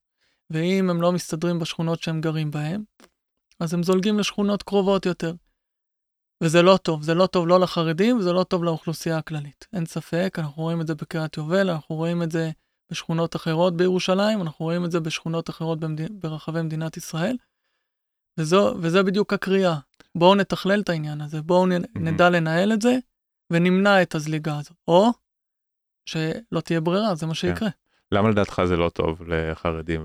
ואם 0.50 0.90
הם 0.90 1.02
לא 1.02 1.12
מסתדרים 1.12 1.60
בשכונות 1.60 2.02
שהם 2.02 2.22
גרים 2.22 2.52
בהן, 2.52 2.84
אז 3.60 3.74
הם 3.74 3.84
זולגים 3.84 4.20
לשכונות 4.20 4.64
קרובות 4.64 5.06
יותר. 5.06 5.34
וזה 6.44 6.62
לא 6.62 6.78
טוב, 6.78 7.04
זה 7.04 7.14
לא 7.14 7.26
טוב 7.28 7.48
לא 7.48 7.60
לחרדים 7.60 8.18
וזה 8.18 8.34
לא 8.34 8.44
טוב 8.44 8.64
לאוכלוסייה 8.64 9.18
הכללית. 9.18 9.68
אין 9.74 9.86
ספק, 9.86 10.36
אנחנו 10.38 10.64
רואים 10.64 10.82
את 10.82 10.88
זה 10.88 10.96
בקריית 10.96 11.38
יובל, 11.38 11.70
אנחנו 11.70 11.96
רואים 11.96 12.24
את 12.24 12.32
זה 12.32 12.52
בשכונות 12.92 13.36
אחרות 13.36 13.78
בירושלים, 13.78 14.42
אנחנו 14.42 14.66
רואים 14.66 14.86
את 14.86 14.92
זה 14.92 15.00
בשכונות 15.00 15.50
אחרות 15.50 15.80
במד... 15.80 16.22
ברחבי 16.22 16.62
מדינת 16.62 16.98
ישראל. 16.98 17.38
וזו, 18.40 18.76
וזה 18.82 19.04
בדיוק 19.04 19.34
הקריאה. 19.34 19.76
בואו 20.16 20.36
נתכלל 20.36 20.82
את 20.82 20.90
העניין 20.90 21.22
הזה, 21.22 21.42
בואו 21.42 21.66
נ... 21.66 21.72
נדע 21.96 22.30
לנהל 22.30 22.74
את 22.74 22.82
זה, 22.82 22.98
ונמנע 23.54 24.02
את 24.02 24.16
הזליגה 24.16 24.58
הזאת. 24.60 24.78
או 24.88 25.10
שלא 26.06 26.62
תהיה 26.64 26.82
ברירה, 26.82 27.16
זה 27.16 27.26
מה 27.26 27.36
שיקרה. 27.36 27.70
למה 28.12 28.30
לדעתך 28.30 28.62
זה 28.68 28.78
לא 28.78 28.90
טוב 28.90 29.24
לחרדים 29.28 30.04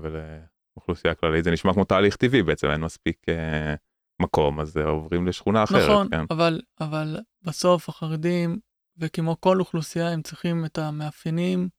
ולאוכלוסייה 0.77 1.15
כללית? 1.15 1.43
זה 1.43 1.51
נשמע 1.51 1.73
כמו 1.73 1.83
תהליך 1.83 2.15
טבעי 2.15 2.43
בעצם, 2.43 2.67
אין 2.67 2.81
מספיק 2.81 3.29
אה, 3.29 3.75
מקום, 4.21 4.59
אז 4.59 4.77
אה, 4.77 4.83
עוברים 4.83 5.27
לשכונה 5.27 5.63
אחרת, 5.63 5.89
נכון, 5.89 6.07
כן? 6.11 6.25
אבל, 6.29 6.61
אבל 6.79 7.19
בסוף 7.41 7.89
החרדים, 7.89 8.59
וכמו 8.97 9.41
כל 9.41 9.59
אוכלוסייה, 9.59 10.09
הם 10.09 10.21
צריכים 10.21 10.65
את 10.65 10.77
המאפיינים 10.77 11.69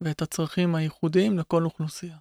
ואת 0.00 0.22
הצרכים 0.22 0.74
הייחודיים 0.74 1.38
לכל 1.38 1.64
אוכלוסייה. 1.64 2.16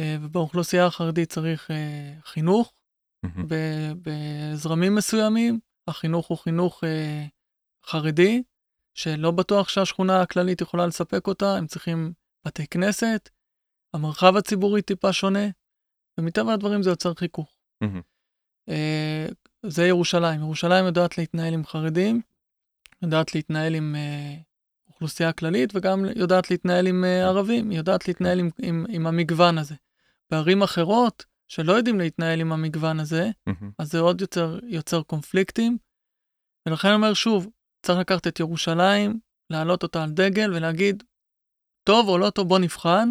אה, 0.00 0.16
ובאוכלוסייה 0.22 0.86
החרדית 0.86 1.32
צריך 1.32 1.70
אה, 1.70 2.14
חינוך. 2.24 2.72
ב- 3.48 3.92
בזרמים 4.02 4.94
מסוימים, 4.94 5.60
החינוך 5.88 6.26
הוא 6.26 6.38
חינוך 6.38 6.84
אה, 6.84 7.26
חרדי, 7.86 8.42
שלא 8.94 9.30
בטוח 9.30 9.68
שהשכונה 9.68 10.20
הכללית 10.20 10.60
יכולה 10.60 10.86
לספק 10.86 11.26
אותה, 11.26 11.56
הם 11.56 11.66
צריכים 11.66 12.12
בתי 12.46 12.66
כנסת, 12.66 13.30
המרחב 13.96 14.36
הציבורי 14.36 14.82
טיפה 14.82 15.12
שונה, 15.12 15.48
ומטבע 16.18 16.52
הדברים 16.52 16.82
זה 16.82 16.90
יוצר 16.90 17.14
חיכוך. 17.14 17.56
אה, 18.68 19.26
זה 19.66 19.86
ירושלים. 19.86 20.40
ירושלים 20.40 20.84
יודעת 20.86 21.18
להתנהל 21.18 21.54
עם 21.54 21.64
חרדים, 21.64 22.20
יודעת 23.02 23.34
להתנהל 23.34 23.74
עם 23.74 23.94
אה, 23.98 24.34
אוכלוסייה 24.88 25.32
כללית, 25.32 25.70
וגם 25.74 26.04
יודעת 26.16 26.50
להתנהל 26.50 26.86
עם 26.86 27.04
אה, 27.04 27.26
ערבים, 27.26 27.70
היא 27.70 27.78
יודעת 27.78 28.08
להתנהל 28.08 28.38
עם, 28.38 28.50
עם, 28.62 28.86
עם 28.88 29.06
המגוון 29.06 29.58
הזה. 29.58 29.74
בערים 30.30 30.62
אחרות, 30.62 31.24
שלא 31.48 31.72
יודעים 31.72 31.98
להתנהל 31.98 32.40
עם 32.40 32.52
המגוון 32.52 33.00
הזה, 33.00 33.30
מהמם. 33.46 33.70
אז 33.78 33.90
זה 33.90 33.98
עוד 33.98 34.20
יותר 34.20 34.58
יוצר 34.62 35.02
קונפליקטים. 35.02 35.78
ולכן 36.66 36.88
אני 36.88 36.96
אומר 36.96 37.14
שוב, 37.14 37.48
צריך 37.82 37.98
לקחת 37.98 38.26
את 38.26 38.40
ירושלים, 38.40 39.20
להעלות 39.50 39.82
אותה 39.82 40.02
על 40.02 40.10
דגל 40.10 40.54
ולהגיד, 40.54 41.02
טוב 41.84 42.08
או 42.08 42.18
לא 42.18 42.30
טוב, 42.30 42.48
בוא 42.48 42.58
נבחן. 42.58 43.08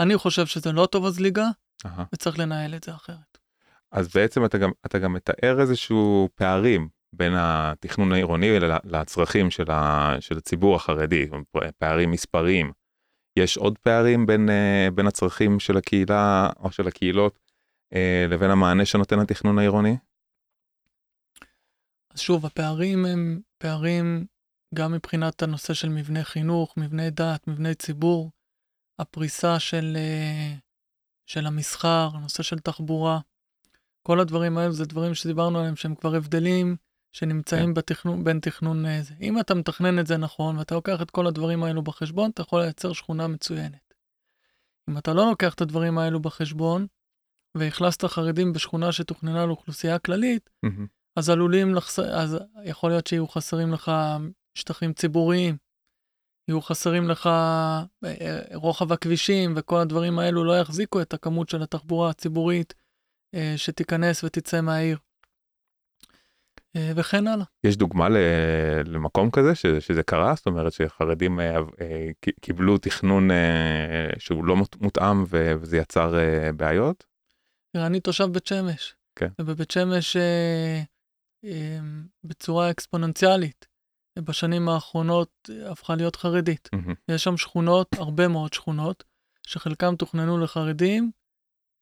אני 0.00 0.16
חושב 0.16 0.46
שזה 0.46 0.72
לא 0.72 0.86
טוב 0.86 1.06
הזליגה, 1.06 1.46
אהה. 1.86 2.04
וצריך 2.14 2.38
לנהל 2.38 2.74
את 2.74 2.84
זה 2.84 2.94
אחרת. 2.94 3.38
אז 3.92 4.08
בעצם 4.14 4.44
אתה 4.44 4.58
גם 4.58 4.70
אתה 4.86 4.98
גם 4.98 5.12
מתאר 5.12 5.60
איזשהו 5.60 6.28
פערים 6.34 6.88
בין 7.12 7.32
התכנון 7.36 8.12
העירוני 8.12 8.48
לצרכים 8.84 9.50
של, 9.50 9.70
ה, 9.70 10.14
של 10.20 10.38
הציבור 10.38 10.76
החרדי, 10.76 11.28
פערים 11.78 12.10
מספריים. 12.10 12.72
יש 13.36 13.56
עוד 13.56 13.78
פערים 13.78 14.26
בין, 14.26 14.50
אה, 14.50 14.88
בין 14.94 15.06
הצרכים 15.06 15.60
של 15.60 15.76
הקהילה 15.76 16.50
או 16.60 16.72
של 16.72 16.88
הקהילות 16.88 17.38
אה, 17.94 18.26
לבין 18.28 18.50
המענה 18.50 18.84
שנותן 18.84 19.18
התכנון 19.18 19.58
העירוני? 19.58 19.96
אז 22.14 22.20
שוב, 22.20 22.46
הפערים 22.46 23.04
הם 23.04 23.40
פערים 23.58 24.26
גם 24.74 24.92
מבחינת 24.92 25.42
הנושא 25.42 25.74
של 25.74 25.88
מבני 25.88 26.24
חינוך, 26.24 26.74
מבני 26.76 27.10
דת, 27.10 27.48
מבני 27.48 27.74
ציבור, 27.74 28.30
הפריסה 29.00 29.58
של, 29.58 29.96
אה, 29.96 30.54
של 31.26 31.46
המסחר, 31.46 32.10
הנושא 32.14 32.42
של 32.42 32.58
תחבורה. 32.58 33.20
כל 34.02 34.20
הדברים 34.20 34.58
האלו 34.58 34.72
זה 34.72 34.84
דברים 34.84 35.14
שדיברנו 35.14 35.58
עליהם 35.58 35.76
שהם 35.76 35.94
כבר 35.94 36.14
הבדלים 36.14 36.76
שנמצאים 37.12 37.66
כן. 37.66 37.74
בתכנון, 37.74 38.24
בין 38.24 38.40
תכנון 38.40 38.86
אה, 38.86 39.02
זה. 39.02 39.14
אם 39.20 39.40
אתה 39.40 39.54
מתכנן 39.54 39.98
את 39.98 40.06
זה 40.06 40.16
נכון 40.16 40.58
ואתה 40.58 40.74
לוקח 40.74 41.02
את 41.02 41.10
כל 41.10 41.26
הדברים 41.26 41.64
האלו 41.64 41.82
בחשבון, 41.82 42.30
אתה 42.30 42.42
יכול 42.42 42.60
לייצר 42.60 42.92
שכונה 42.92 43.26
מצוינת. 43.26 43.94
אם 44.90 44.98
אתה 44.98 45.12
לא 45.12 45.30
לוקח 45.30 45.54
את 45.54 45.60
הדברים 45.60 45.98
האלו 45.98 46.20
בחשבון, 46.20 46.86
והכנסת 47.56 48.04
חרדים 48.04 48.52
בשכונה 48.52 48.92
שתוכננה 48.92 49.46
לאוכלוסייה 49.46 49.98
כללית, 49.98 50.50
מהמם. 50.62 50.86
אז 51.16 51.30
עלולים 51.30 51.74
לחס... 51.74 51.98
אז 51.98 52.38
יכול 52.64 52.90
להיות 52.90 53.06
שיהיו 53.06 53.28
חסרים 53.28 53.72
לך 53.72 53.92
שטחים 54.54 54.92
ציבוריים, 54.92 55.56
יהיו 56.50 56.60
חסרים 56.60 57.08
לך 57.08 57.26
אה, 57.26 57.84
אה, 58.04 58.40
רוחב 58.54 58.92
הכבישים 58.92 59.52
וכל 59.56 59.78
הדברים 59.78 60.18
האלו 60.18 60.44
לא 60.44 60.58
יחזיקו 60.58 61.00
את 61.02 61.14
הכמות 61.14 61.48
של 61.48 61.62
התחבורה 61.62 62.10
הציבורית 62.10 62.74
אה, 63.34 63.54
שתיכנס 63.56 64.24
ותצא 64.24 64.60
מהעיר. 64.60 64.98
וכן 66.96 67.26
הלאה. 67.26 67.44
יש 67.64 67.76
דוגמה 67.76 68.08
למקום 68.84 69.30
כזה 69.30 69.54
ש, 69.54 69.66
שזה 69.66 70.02
קרה? 70.02 70.34
זאת 70.36 70.46
אומרת 70.46 70.72
שחרדים 70.72 71.40
קיבלו 72.40 72.78
תכנון 72.78 73.28
שהוא 74.18 74.44
לא 74.44 74.56
מות- 74.56 74.76
מותאם 74.80 75.24
וזה 75.28 75.76
יצר 75.76 76.14
בעיות? 76.56 77.04
תראה, 77.72 77.86
אני 77.86 78.00
תושב 78.00 78.24
בית 78.24 78.46
שמש. 78.46 78.94
כן. 79.16 79.28
ובבית 79.40 79.70
שמש 79.70 80.16
בצורה 82.24 82.70
אקספוננציאלית, 82.70 83.66
בשנים 84.20 84.68
האחרונות 84.68 85.30
אה, 85.50 85.70
הפכה 85.72 85.94
להיות 85.94 86.16
חרדית. 86.16 86.68
מהמם. 86.72 86.94
יש 87.08 87.24
שם 87.24 87.36
שכונות, 87.36 87.88
הרבה 87.98 88.28
מאוד 88.28 88.52
שכונות, 88.52 89.04
שחלקם 89.46 89.96
תוכננו 89.96 90.38
לחרדים, 90.38 91.10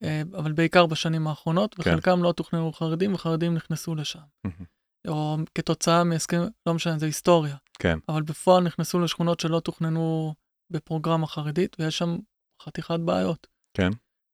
אה, 0.02 0.22
אבל 0.36 0.52
בעיקר 0.52 0.86
בשנים 0.86 1.26
האחרונות, 1.26 1.74
כן. 1.74 1.80
וחלקם 1.80 2.22
לא 2.22 2.32
תוכננו 2.32 2.72
חרדים, 2.72 3.14
וחרדים 3.14 3.54
נכנסו 3.54 3.94
לשם. 3.94 4.20
מהמם. 4.44 4.64
או 5.08 5.36
כתוצאה 5.54 6.04
מהסכם, 6.04 6.40
לא 6.66 6.74
משנה, 6.74 6.98
זה 6.98 7.06
היסטוריה. 7.06 7.56
כן. 7.78 7.98
אבל 8.08 8.22
בפועל 8.22 8.64
נכנסו 8.64 9.00
לשכונות 9.00 9.40
שלא 9.40 9.60
תוכננו 9.60 10.34
בפרוגרמה 10.70 11.26
חרדית, 11.26 11.76
ויש 11.78 11.98
שם 11.98 12.18
חתיכת 12.62 13.00
בעיות. 13.04 13.46
כן. 13.76 13.90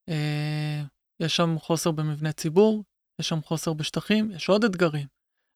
אה, 0.09 0.83
יש 1.19 1.35
שם 1.35 1.55
חוסר 1.59 1.91
במבני 1.91 2.33
ציבור, 2.33 2.83
יש 3.21 3.29
שם 3.29 3.41
חוסר 3.41 3.73
בשטחים, 3.73 4.31
יש 4.31 4.49
עוד 4.49 4.63
אתגרים. 4.63 5.07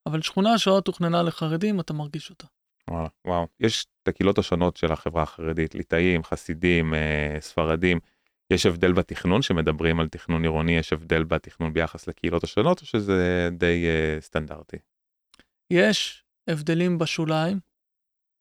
אבל 0.10 0.22
שכונה 0.22 0.58
שלא 0.58 0.82
תוכננה 0.86 1.24
לחרדים, 1.24 1.80
אתה 1.80 1.94
מרגיש 1.94 2.30
אותה. 2.30 2.48
וואלה, 2.90 3.08
וואו. 3.28 3.48
יש 3.60 3.86
את 4.04 4.08
הקהילות 4.08 4.38
השונות 4.38 4.78
של 4.78 4.92
החברה 4.92 5.24
החרדית, 5.24 5.76
ליטאים, 5.76 6.24
חסידים, 6.24 6.94
אה, 6.94 7.38
ספרדים. 7.40 8.00
יש 8.54 8.66
הבדל 8.66 8.94
בתכנון 8.94 9.42
שמדברים 9.42 10.00
על 10.00 10.08
תכנון 10.08 10.44
עירוני, 10.44 10.78
יש 10.78 10.94
הבדל 10.94 11.24
בתכנון 11.24 11.74
ביחס 11.74 12.08
לקהילות 12.08 12.44
השונות, 12.44 12.82
או 12.82 12.86
שזה 12.86 13.50
די 13.52 13.86
אה, 13.88 14.22
סטנדרטי? 14.22 14.78
יש 15.74 16.24
הבדלים 16.50 16.98
בשוליים, 16.98 17.60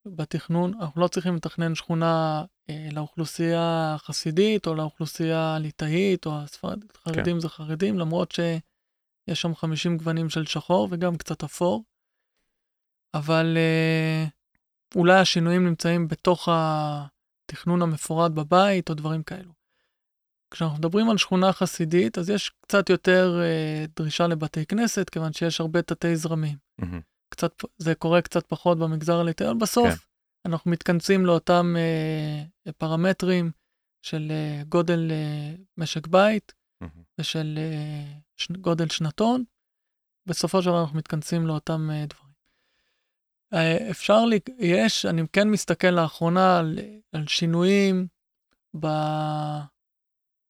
בתכנון, 0.07 0.75
אנחנו 0.81 1.01
לא 1.01 1.09
צריכים 1.09 1.37
לתכנן 1.37 1.75
שכונה 1.75 2.45
אה, 2.71 2.89
לאוכלוסייה 2.93 3.95
החסידית 3.95 4.67
או 4.67 4.75
לאוכלוסייה 4.75 5.57
הליטאית 5.57 6.27
או 6.27 6.33
הספרדית, 6.35 6.97
חרדים 6.97 7.41
זה 7.41 7.49
חרדים, 7.49 7.99
למרות 7.99 8.31
שיש 9.29 9.41
שם 9.43 9.55
50 9.55 9.97
גוונים 9.97 10.29
של 10.29 10.47
שחור 10.47 10.89
וגם 10.91 11.17
קצת 11.17 11.43
אפור, 11.43 11.85
אבל 13.15 13.57
אה, 13.57 14.25
אולי 14.97 15.21
השינויים 15.21 15.67
נמצאים 15.67 16.09
בתוך 16.09 16.49
התכנון 16.53 17.83
המפורט 17.83 18.33
בבית 18.33 18.91
או 18.91 18.95
דברים 18.95 19.23
כאלו. 19.23 19.53
כשאנחנו 20.51 20.79
מדברים 20.79 21.11
על 21.11 21.19
שכונה 21.19 21.53
חסידית, 21.53 22.19
אז 22.19 22.31
יש 22.31 22.53
קצת 22.61 22.91
יותר 22.91 23.41
אה, 23.43 23.85
דרישה 23.97 24.27
לבתי 24.27 24.67
כנסת, 24.67 25.11
כיוון 25.11 25.33
שיש 25.33 25.61
הרבה 25.61 25.83
תתי 25.83 26.17
זרמים. 26.17 26.57
מהמם. 26.79 27.01
קצת, 27.29 27.53
זה 27.79 27.95
קורה 27.95 28.23
קצת 28.23 28.47
פחות 28.47 28.79
במגזר 28.79 29.21
הליטאי, 29.21 29.47
אבל 29.47 29.59
בסוף 29.59 29.89
כן. 29.89 30.51
אנחנו 30.51 30.71
מתכנסים 30.71 31.27
לאותם 31.27 31.75
אה, 31.79 32.73
פרמטרים 32.73 33.51
של 34.03 34.29
אה, 34.31 34.63
גודל 34.69 35.11
אה, 35.11 35.55
משק 35.77 36.07
בית 36.07 36.53
מהמם. 36.81 37.03
ושל 37.19 37.59
אה, 37.59 38.19
גודל 38.61 38.89
שנתון. 38.89 39.45
בסופו 40.27 40.63
של 40.63 40.71
דבר 40.71 40.81
אנחנו 40.81 40.99
מתכנסים 40.99 41.47
לאותם 41.47 41.91
אה, 41.91 42.07
דברים. 42.07 42.29
אה, 43.55 43.91
אפשר, 43.91 44.25
לי, 44.25 44.39
יש, 44.59 45.07
אני 45.07 45.23
כן 45.33 45.49
מסתכל 45.49 45.91
לאחרונה 45.91 46.59
על, 46.59 46.79
על 47.13 47.27
שינויים 47.27 48.07
ב, 48.81 48.87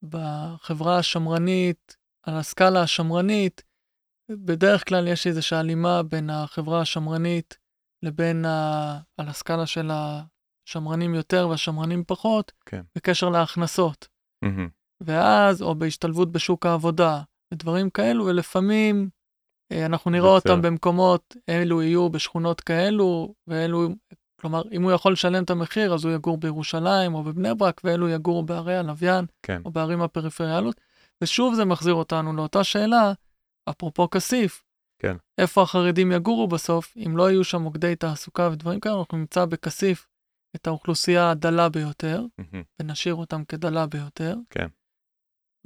בחברה 0.03 0.99
השמרנית, 0.99 1.97
על 2.23 2.35
הסקאלה 2.35 2.83
השמרנית, 2.83 3.63
בדרך 4.31 4.89
כלל 4.89 5.09
יש 5.09 5.27
איזושהי 5.27 5.59
הלימה 5.59 6.03
בין 6.03 6.31
החברה 6.31 6.81
השמרנית 6.81 7.59
לבין 8.03 8.45
ה... 8.45 9.01
על 9.17 9.29
הסקאלה 9.29 9.67
של 9.67 9.91
השמרנים 9.93 11.15
יותר 11.15 11.49
והשמרנים 11.51 12.05
פחות, 12.07 12.53
כן. 12.67 12.83
בקשר 12.97 13.29
להכנסות. 13.29 14.09
מהמם. 14.43 14.69
ואז, 15.01 15.63
או 15.63 15.75
בהשתלבות 15.75 16.33
בשוק 16.33 16.67
העבודה, 16.67 17.23
ודברים 17.53 17.91
כאלו, 17.91 18.27
ולפעמים 18.27 19.09
אה, 19.73 19.87
אנחנו 19.87 20.11
נראה 20.11 20.35
יוצר. 20.35 20.51
אותם 20.51 20.63
במקומות, 20.63 21.37
אלו 21.49 21.83
יהיו 21.83 22.11
בשכונות 22.11 22.61
כאלו, 22.61 23.35
ואלו, 23.47 23.89
כלומר, 24.41 24.63
אם 24.73 24.83
הוא 24.83 24.93
יכול 24.93 25.13
לשלם 25.13 25.45
את 25.45 25.51
המחיר, 25.51 25.95
אז 25.95 26.05
הוא 26.05 26.15
יגור 26.15 26.39
בירושלים 26.39 27.15
או 27.15 27.23
בבני 27.23 27.55
ברק, 27.55 27.81
ואלו 27.85 28.09
יגורו 28.09 28.43
בערי 28.43 28.77
הלוויין, 28.77 29.25
כן. 29.43 29.63
או 29.65 29.71
בערים 29.71 30.03
הפריפריאליות. 30.03 30.81
ושוב 31.23 31.55
זה 31.55 31.65
מחזיר 31.65 31.95
אותנו 31.95 32.33
לאותה 32.33 32.65
שאלה, 32.65 33.13
אפרופו 33.71 34.11
כסיף, 34.11 34.65
כן. 34.99 35.17
איפה 35.39 35.63
החרדים 35.63 36.13
יגורו 36.13 36.49
בסוף, 36.49 36.95
אם 37.07 37.17
לא 37.17 37.31
יהיו 37.31 37.45
שם 37.45 37.63
מוקדי 37.63 37.97
תעסוקה 37.97 38.49
ודברים 38.53 38.81
כאלה, 38.81 38.95
אנחנו 38.99 39.19
נמצא 39.19 39.45
בכסיף 39.45 40.07
את 40.57 40.67
האוכלוסייה 40.67 41.31
הדלה 41.31 41.69
ביותר, 41.69 42.25
מהמם. 42.39 42.63
ונשאיר 42.81 43.15
אותם 43.15 43.45
כדלה 43.45 43.87
ביותר. 43.87 44.37
כן. 44.51 44.67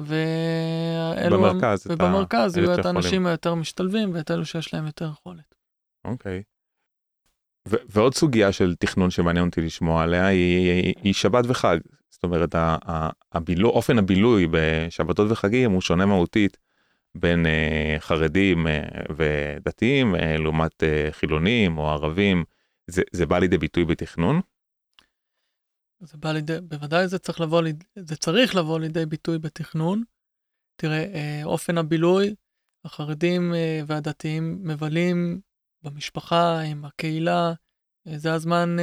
ואלו... 0.05 1.39
במרכז, 1.39 1.87
ובמרכז 1.91 2.57
יהיו 2.57 2.75
את. 2.75 2.87
האנשים 2.87 3.27
היותר 3.27 3.55
משתלבים 3.55 4.15
ואת 4.15 4.31
אלו 4.31 4.45
שיש 4.45 4.75
להם 4.75 4.87
יותר 4.87 5.11
יכולת. 5.13 5.55
אוקיי. 6.05 6.43
ו- 7.69 7.77
ועוד 7.89 8.15
סוגיה 8.15 8.53
של 8.53 8.75
תכנון 8.75 9.11
שמעניין 9.11 9.47
אותי 9.47 9.61
לשמוע 9.61 10.03
עליה 10.03 10.27
היא, 10.27 10.71
היא, 10.71 10.95
היא 11.03 11.13
שבת 11.15 11.45
וחג. 11.49 11.79
זאת 12.11 12.25
אומרת, 12.25 12.55
ה- 12.55 12.77
ה- 12.89 13.11
הבילו, 13.33 13.69
אופן 13.69 13.99
הבילוי 13.99 14.47
בשבתות 14.51 15.31
וחגים 15.31 15.71
הוא 15.71 15.81
שונה 15.81 16.07
מהותית 16.07 16.57
בין 17.15 17.47
אה, 17.47 17.97
חרדים 17.99 18.67
אה, 18.67 18.83
ודתיים 19.17 20.15
אה, 20.15 20.37
לעומת 20.37 20.83
אה, 20.83 21.09
חילונים 21.11 21.79
או 21.79 21.91
ערבים. 21.91 22.45
זה, 22.87 23.03
זה 23.13 23.27
בא 23.27 23.39
לידי 23.39 23.59
ביטוי 23.59 23.85
בתכנון? 23.85 24.41
זה 26.05 26.17
בא 26.19 26.33
לידי, 26.33 26.61
בוודאי 26.61 27.09
זה 27.09 27.19
צריך 27.19 27.41
לבוא, 27.41 27.63
זה 27.99 28.17
צריך 28.17 28.55
לבוא 28.55 28.81
לידי 28.81 29.07
ביטוי 29.07 29.39
בתכנון. 29.39 30.03
תראה, 30.77 31.05
אה, 31.15 31.41
אופן 31.45 31.79
הבילוי, 31.79 32.35
החרדים 32.85 33.55
אה, 33.55 33.81
והדתיים 33.87 34.59
מבלים 34.63 35.41
במשפחה, 35.83 36.61
עם 36.61 36.85
הקהילה, 36.85 37.53
אה, 38.07 38.19
זה 38.19 38.33
הזמן, 38.33 38.77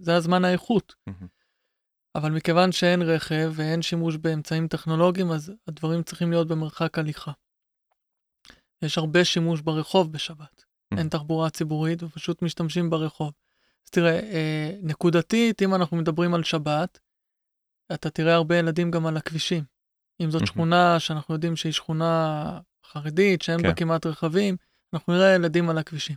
זה 0.00 0.16
הזמן 0.16 0.44
האיכות. 0.44 0.94
מהמם. 1.06 1.26
אבל 2.14 2.30
מכיוון 2.30 2.72
שאין 2.72 3.02
רכב 3.02 3.52
ואין 3.54 3.82
שימוש 3.82 4.16
באמצעים 4.16 4.68
טכנולוגיים, 4.68 5.30
אז 5.30 5.52
הדברים 5.66 6.02
צריכים 6.02 6.30
להיות 6.30 6.48
במרחק 6.48 6.98
הליכה. 6.98 7.32
יש 8.82 8.98
הרבה 8.98 9.24
שימוש 9.24 9.60
ברחוב 9.60 10.12
בשבת. 10.12 10.64
אין 10.98 11.08
תחבורה 11.08 11.50
ציבורית 11.50 12.02
ופשוט 12.02 12.42
משתמשים 12.42 12.90
ברחוב. 12.90 13.32
אז 13.86 13.90
תראה, 13.90 14.20
אה, 14.20 14.70
נקודתית, 14.82 15.62
אם 15.62 15.74
אנחנו 15.74 15.96
מדברים 15.96 16.34
על 16.34 16.42
שבת, 16.42 16.98
אתה 17.94 18.10
תראה 18.10 18.34
הרבה 18.34 18.58
ילדים 18.58 18.90
גם 18.90 19.06
על 19.06 19.16
הכבישים. 19.16 19.64
אם 20.22 20.30
זאת. 20.30 20.46
שכונה 20.46 21.00
שאנחנו 21.00 21.34
יודעים 21.34 21.56
שהיא 21.56 21.72
שכונה 21.72 22.60
חרדית, 22.86 23.42
שאין 23.42 23.62
בה 23.62 23.68
כן. 23.68 23.74
כמעט 23.74 24.06
רכבים, 24.06 24.56
אנחנו 24.94 25.12
נראה 25.12 25.34
ילדים 25.34 25.70
על 25.70 25.78
הכבישים. 25.78 26.16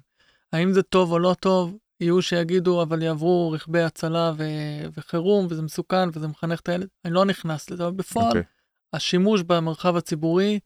האם 0.53 0.73
זה 0.73 0.83
טוב 0.83 1.11
או 1.11 1.19
לא 1.19 1.35
טוב, 1.39 1.77
יהיו 1.99 2.21
שיגידו, 2.21 2.83
אבל 2.83 3.01
יעברו 3.01 3.51
רכבי 3.51 3.81
הצלה 3.81 4.31
ו- 4.37 4.87
וחירום, 4.97 5.47
וזה 5.49 5.61
מסוכן, 5.61 6.09
וזה 6.13 6.27
מחנך 6.27 6.59
את 6.59 6.69
הילד. 6.69 6.87
אני 7.05 7.13
לא 7.13 7.25
נכנס 7.25 7.69
לזה, 7.69 7.83
אבל 7.83 7.93
בפועל, 7.93 8.27
אוקיי. 8.27 8.43
השימוש 8.93 9.41
במרחב 9.41 9.95
הציבורי 9.95 10.59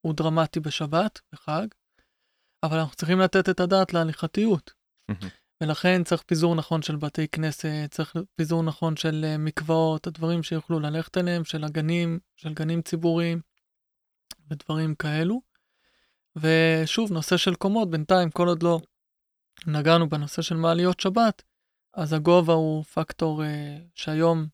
הוא 0.00 0.14
דרמטי 0.14 0.60
בשבת, 0.60 1.20
בחג, 1.32 1.66
אבל 2.62 2.78
אנחנו 2.78 2.96
צריכים 2.96 3.18
לתת 3.18 3.48
את 3.48 3.60
הדעת 3.60 3.94
להליכתיות. 3.94 4.72
ולכן 5.60 6.04
צריך 6.04 6.22
פיזור 6.22 6.54
נכון 6.54 6.82
של 6.82 6.96
בתי 6.96 7.28
כנסת, 7.28 7.68
צריך 7.90 8.16
פיזור 8.34 8.62
נכון 8.62 8.96
של 8.96 9.24
אה, 9.24 9.38
מקוואות, 9.38 10.06
הדברים 10.06 10.42
שיוכלו 10.42 10.80
ללכת 10.80 11.16
אליהם, 11.16 11.44
של 11.44 11.64
הגנים, 11.64 12.18
של 12.36 12.54
גנים 12.54 12.82
ציבוריים 12.82 13.40
ודברים 14.50 14.94
כאלו. 14.94 15.40
ושוב, 16.36 17.12
נושא 17.12 17.36
של 17.36 17.54
קומות, 17.54 17.90
בינתיים, 17.90 18.30
כל 18.30 18.48
עוד 18.48 18.62
לא 18.62 18.80
נגענו 19.66 20.08
בנושא 20.08 20.42
של 20.42 20.56
מעליות 20.56 21.00
שבת, 21.00 21.42
אז 21.94 22.12
הגובה 22.12 22.52
הוא 22.52 22.84
פקטור 22.84 23.44
אה, 23.44 23.78
שהיום 23.94 24.46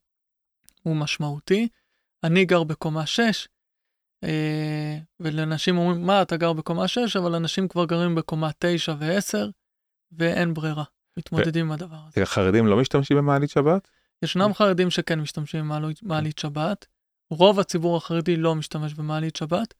הוא 0.83 0.97
משמעותי. 0.97 1.69
אני 2.25 2.45
גר 2.45 2.65
בקומה 2.65 3.07
6, 3.07 3.49
אה, 4.25 4.99
ולאנשים 5.21 5.79
אומרים, 5.79 6.07
מה, 6.07 6.23
אתה 6.23 6.37
גר 6.37 6.53
בקומה 6.53 6.89
6, 6.89 7.17
אבל 7.17 7.35
אנשים 7.35 7.69
כבר 7.69 7.85
גרים 7.85 8.15
בקומה 8.15 8.51
9 8.59 8.95
ו-10, 8.99 9.51
ואין 10.19 10.55
ברירה, 10.55 10.85
מתמודדים 11.17 11.67
עם 11.67 11.73
הדבר 11.73 11.97
הזה. 12.07 12.27
חרדים 12.27 12.67
לא 12.67 12.77
משתמשים 12.77 13.17
במעלית 13.17 13.51
שבת? 13.51 13.89
ישנם 14.23 14.55
חרדים 14.55 14.91
שכן 14.91 15.21
משתמשים 15.21 15.61
במעלית 15.61 16.03
מעלית 16.03 16.39
שבת, 16.39 16.87
רוב 17.31 17.61
הציבור 17.61 17.97
החרדי 17.97 18.37
לא 18.37 18.55
משתמש 18.55 18.95
במעלית 18.95 19.37
שבת. 19.37 19.75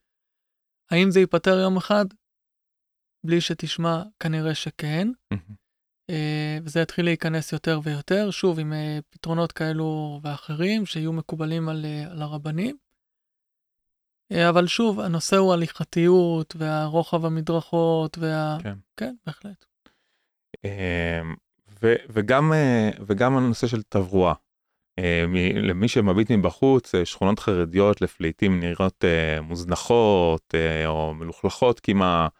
האם 0.91 1.11
זה 1.11 1.19
ייפתר 1.19 1.59
יום 1.59 1.77
אחד? 1.77 2.05
בלי 3.23 3.41
שתשמע, 3.41 4.03
כנראה 4.19 4.55
שכן. 4.55 5.07
אה, 6.09 6.57
וזה 6.63 6.79
יתחיל 6.79 7.05
להיכנס 7.05 7.53
יותר 7.53 7.79
ויותר, 7.83 8.31
שוב, 8.31 8.59
עם 8.59 8.73
אה, 8.73 8.99
פתרונות 9.09 9.51
כאלו 9.51 10.19
ואחרים 10.23 10.85
שיהיו 10.85 11.13
מקובלים 11.13 11.69
על, 11.69 11.85
אה, 11.85 12.11
על 12.11 12.21
הרבנים. 12.21 12.77
אבל 14.49 14.67
שוב, 14.67 14.99
הנושא 14.99 15.35
הוא 15.37 15.53
הליכתיות 15.53 16.55
והרוחב 16.57 17.25
המדרכות 17.25 18.17
וה... 18.17 18.57
כן. 18.63 18.77
כן, 18.97 19.15
בהחלט. 19.25 19.65
אמ, 20.65 21.35
ו- 21.83 21.95
וגם 22.09 22.53
אה, 22.53 22.89
וגם 23.05 23.37
הנושא 23.37 23.67
של 23.67 23.81
תברואה. 23.89 24.33
אה, 24.99 25.25
למי 25.55 25.87
שמביט 25.87 26.31
מבחוץ 26.31 26.95
אה, 26.95 27.05
שכונות 27.05 27.39
חרדיות 27.39 28.01
לפליטים 28.01 28.59
נראות 28.59 29.03
מוזנחות 29.41 30.55
או 30.85 31.13
מלוכלכות 31.13 31.79
כמעט. 31.79 32.31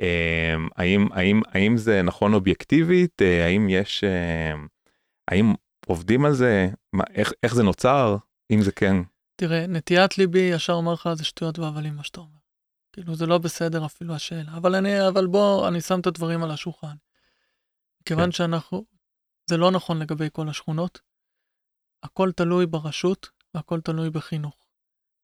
אה, 0.00 0.54
האם 0.76 1.08
האם 1.12 1.40
האם 1.48 1.76
זה 1.76 2.02
נכון 2.02 2.34
אובייקטיבית 2.34 3.22
האם 3.44 3.68
יש 3.68 4.04
האם 5.30 5.52
עובדים 5.86 6.24
על 6.24 6.32
זה 6.32 6.68
מה, 6.92 7.04
איך 7.14 7.32
איך 7.42 7.54
זה 7.54 7.62
נוצר 7.62 8.16
אם 8.50 8.62
זה 8.62 8.72
כן 8.72 8.96
תראה, 9.40 9.66
נטיית 9.66 10.18
ליבי 10.18 10.38
ישר 10.38 10.72
אומר 10.72 10.92
לך 10.92 11.08
זה 11.14 11.24
שטויות 11.24 11.58
והבלים 11.58 11.96
מה 11.96 12.04
שאתה 12.04 12.20
אומר. 12.20 12.38
כאילו 12.92 13.14
זה 13.14 13.26
לא 13.26 13.38
בסדר 13.38 13.86
אפילו 13.86 14.14
השאלה, 14.14 14.56
אבל 14.56 14.74
אני, 14.74 15.08
אבל 15.08 15.26
בוא, 15.26 15.68
אני 15.68 15.80
שם 15.80 16.00
את 16.00 16.06
הדברים 16.06 16.42
על 16.42 16.50
השולחן. 16.50 16.94
כיוון 18.08 18.24
כן. 18.24 18.32
שאנחנו, 18.32 18.84
זה 19.50 19.56
לא 19.56 19.70
נכון 19.70 19.98
לגבי 20.02 20.28
כל 20.32 20.48
השכונות. 20.48 21.00
הכל 22.02 22.30
תלוי 22.36 22.66
ברשות 22.66 23.28
והכל 23.54 23.80
תלוי 23.80 24.10
בחינוך. 24.10 24.66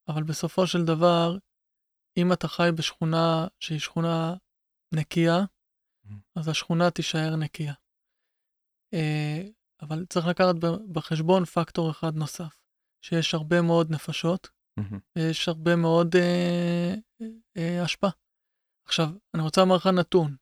אבל 0.08 0.22
בסופו 0.22 0.66
של 0.66 0.84
דבר, 0.84 1.38
אם 2.16 2.32
אתה 2.32 2.48
חי 2.48 2.68
בשכונה 2.78 3.46
שהיא 3.60 3.78
שכונה 3.78 4.34
נקייה, 4.94 5.38
אז 6.36 6.48
השכונה 6.48 6.90
תישאר 6.90 7.36
נקייה. 7.36 7.74
אה, 8.94 9.42
אבל 9.82 10.06
צריך 10.08 10.26
לקחת 10.26 10.54
בחשבון 10.92 11.44
פקטור 11.44 11.90
אחד 11.90 12.14
נוסף, 12.14 12.56
שיש 13.04 13.34
הרבה 13.34 13.62
מאוד 13.62 13.90
נפשות, 13.90 14.48
מהמם. 14.76 14.98
ויש 15.16 15.48
הרבה 15.48 15.76
מאוד 15.76 16.16
אה, 16.16 16.94
אה, 17.56 17.82
השפעה. 17.82 18.10
עכשיו, 18.86 19.08
אני 19.34 19.42
רוצה 19.42 19.60
לומר 19.60 19.76
לך 19.76 19.86
נתון. 19.86 20.36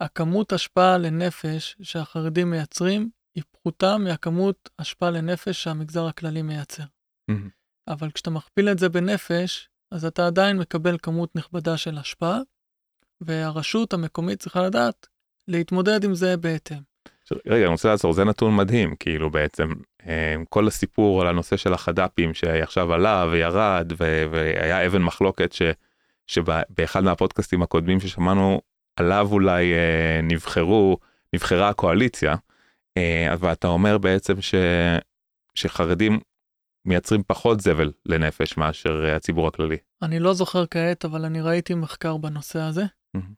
הכמות 0.00 0.52
השפעה 0.52 0.98
לנפש 0.98 1.76
שהחרדים 1.82 2.50
מייצרים 2.50 3.10
היא 3.34 3.44
פחותה 3.50 3.98
מהכמות 3.98 4.68
השפעה 4.78 5.10
לנפש 5.10 5.62
שהמגזר 5.62 6.06
הכללי 6.06 6.42
מייצר. 6.42 6.82
מהמם. 7.28 7.48
אבל 7.88 8.10
כשאתה 8.10 8.30
מכפיל 8.30 8.68
את 8.68 8.78
זה 8.78 8.88
בנפש, 8.88 9.68
אז 9.90 10.04
אתה 10.04 10.26
עדיין 10.26 10.58
מקבל 10.58 10.98
כמות 11.02 11.36
נכבדה 11.36 11.76
של 11.76 11.98
השפעה, 11.98 12.38
והרשות 13.20 13.92
המקומית 13.92 14.40
צריכה 14.40 14.62
לדעת 14.62 15.06
להתמודד 15.48 16.04
עם 16.04 16.14
זה 16.14 16.36
בהתאם. 16.36 16.78
רגע, 17.46 17.64
אני 17.64 17.72
רוצה 17.72 17.88
לעצור, 17.88 18.12
זה 18.12 18.24
נתון 18.24 18.56
מדהים, 18.56 18.96
כאילו 18.96 19.30
בעצם, 19.30 19.68
אה, 20.06 20.34
כל 20.48 20.66
הסיפור 20.66 21.22
על 21.22 21.28
הנושא 21.28 21.56
של 21.56 21.72
החד"פים 21.72 22.34
שעכשיו 22.34 22.92
עלה 22.92 23.26
וירד, 23.32 23.92
ו- 24.00 24.24
והיה 24.30 24.86
אבן 24.86 25.02
מחלוקת 25.02 25.52
ש- 25.52 25.62
שבאחד 26.26 27.04
מהפודקאסטים 27.04 27.62
הקודמים 27.62 28.00
ששמענו, 28.00 28.60
עליו 29.00 29.28
אולי 29.32 29.72
אה, 29.74 30.20
נבחרו, 30.22 30.98
נבחרה 31.34 31.68
הקואליציה, 31.68 32.34
אה, 32.96 33.34
ואתה 33.38 33.68
אומר 33.68 33.98
בעצם 33.98 34.40
ש- 34.40 34.54
שחרדים 35.54 36.20
מייצרים 36.84 37.22
פחות 37.26 37.60
זבל 37.60 37.92
לנפש 38.06 38.56
מאשר 38.56 39.04
אה, 39.08 39.16
הציבור 39.16 39.46
הכללי. 39.48 39.76
אני 40.02 40.18
לא 40.18 40.34
זוכר 40.34 40.64
כעת, 40.70 41.04
אבל 41.04 41.24
אני 41.24 41.40
ראיתי 41.40 41.74
מחקר 41.74 42.16
בנושא 42.16 42.58
הזה, 42.60 42.84
מהמם. 43.14 43.34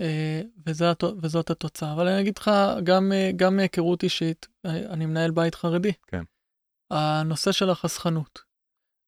אה, 0.00 0.40
וזה, 0.66 0.90
הת- 0.90 1.04
וזאת 1.22 1.50
התוצאה. 1.50 1.92
אבל 1.92 2.08
אני 2.08 2.20
אגיד 2.20 2.38
לך, 2.38 2.50
גם, 2.84 3.12
אה, 3.12 3.30
גם 3.36 3.56
מהיכרות 3.56 4.02
אישית, 4.02 4.48
אה, 4.66 4.76
אני 4.92 5.06
מנהל 5.06 5.30
בית 5.30 5.54
חרדי. 5.54 5.92
כן. 6.06 6.22
הנושא 6.90 7.52
של 7.52 7.70
החסכנות 7.70 8.38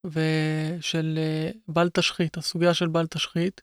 ושל 0.06 1.18
אה, 1.18 1.50
בל 1.68 1.88
תשחית, 1.88 2.36
הסוגיה 2.36 2.74
של 2.74 2.88
בל 2.88 3.06
תשחית, 3.06 3.60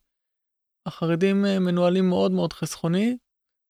החרדים 0.86 1.46
אה, 1.46 1.60
מנוהלים 1.60 2.10
מאוד 2.10 2.32
מאוד 2.32 2.54
חסכוני, 2.54 3.18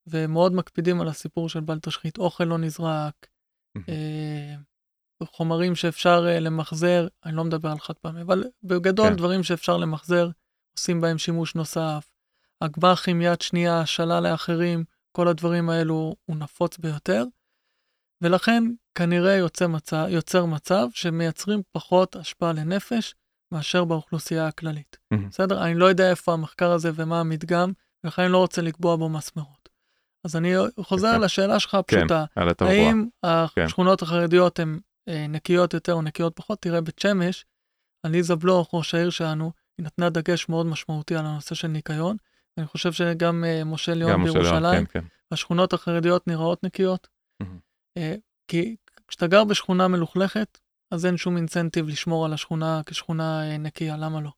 ומאוד 0.07 0.53
מקפידים 0.53 1.01
על 1.01 1.07
הסיפור 1.07 1.49
של 1.49 1.59
בל 1.59 1.79
תשחית. 1.79 2.17
אוכל 2.17 2.43
לא 2.43 2.57
נזרק, 2.57 3.27
אה, 3.89 4.55
חומרים 5.23 5.75
שאפשר 5.75 6.25
אה, 6.27 6.39
למחזר, 6.39 7.07
אני 7.25 7.35
לא 7.35 7.43
מדבר 7.43 7.69
על 7.69 7.79
חד 7.79 7.93
פעמי, 7.93 8.21
אבל 8.21 8.43
בגדול 8.63 9.09
כן. 9.09 9.15
דברים 9.15 9.43
שאפשר 9.43 9.77
למחזר, 9.77 10.29
עושים 10.77 11.01
בהם 11.01 11.17
שימוש 11.17 11.55
נוסף. 11.55 12.11
אגב"חים 12.59 13.21
יד 13.21 13.41
שנייה, 13.41 13.81
השאלה 13.81 14.19
לאחרים, 14.19 14.83
כל 15.11 15.27
הדברים 15.27 15.69
האלו 15.69 16.15
הוא 16.25 16.35
נפוץ 16.35 16.77
ביותר. 16.77 17.23
ולכן 18.21 18.63
כנראה 18.95 19.35
יוצא 19.35 19.67
מצב, 19.67 20.05
יוצר 20.09 20.45
מצב 20.45 20.87
שמייצרים 20.93 21.61
פחות 21.71 22.15
השפעה 22.15 22.53
לנפש 22.53 23.15
מאשר 23.51 23.85
באוכלוסייה 23.85 24.47
הכללית. 24.47 24.97
מהמם. 25.11 25.29
בסדר? 25.29 25.63
אני 25.63 25.75
לא 25.75 25.85
יודע 25.85 26.09
איפה 26.09 26.33
המחקר 26.33 26.71
הזה 26.71 26.91
ומה 26.95 27.19
המדגם, 27.19 27.71
ולכן 28.03 28.21
אני 28.21 28.31
לא 28.31 28.37
רוצה 28.37 28.61
לקבוע 28.61 28.95
בו 28.95 29.09
מסמרות. 29.09 29.69
אז 30.23 30.35
אני 30.35 30.53
חוזר 30.79 31.07
יפה. 31.07 31.17
לשאלה 31.17 31.59
שלך 31.59 31.77
כן, 31.87 31.97
הפשוטה. 31.97 32.25
על 32.35 32.49
התברואה. 32.49 32.73
האם 32.73 33.07
השכונות 33.23 34.01
החרדיות 34.01 34.59
הן 34.59 34.79
אה, 35.09 35.25
נקיות 35.29 35.73
יותר 35.73 35.93
או 35.93 36.01
נקיות 36.01 36.35
פחות? 36.35 36.61
תראה, 36.61 36.81
בית 36.81 36.99
שמש, 36.99 37.45
עליזה 38.03 38.35
בלוך, 38.35 38.69
ראש 38.73 38.95
העיר 38.95 39.09
שלנו, 39.09 39.51
היא 39.77 39.85
נתנה 39.85 40.09
דגש 40.09 40.49
מאוד 40.49 40.65
משמעותי 40.65 41.15
על 41.15 41.25
הנושא 41.25 41.55
של 41.55 41.67
ניקיון. 41.67 42.17
אני 42.57 42.67
חושב 42.67 42.91
שגם 42.91 43.43
אה, 43.43 43.63
משה 43.63 43.93
ליאון 43.93 44.23
בירושלים, 44.23 44.85
כן, 44.85 45.01
כן. 45.01 45.05
השכונות 45.31 45.73
החרדיות 45.73 46.27
נראות 46.27 46.63
נקיות. 46.63 47.07
מהמם. 47.39 47.59
אה, 47.97 48.15
כי 48.47 48.75
כשאתה 49.07 49.27
גר 49.27 49.43
בשכונה 49.43 49.87
מלוכלכת, 49.87 50.57
אז 50.91 51.05
אין 51.05 51.17
שום 51.17 51.37
אינסנטיב 51.37 51.87
לשמור 51.87 52.25
על 52.25 52.33
השכונה 52.33 52.81
כשכונה 52.85 53.51
אה, 53.51 53.57
נקייה, 53.57 53.97
למה 53.97 54.21
לא? 54.21 54.29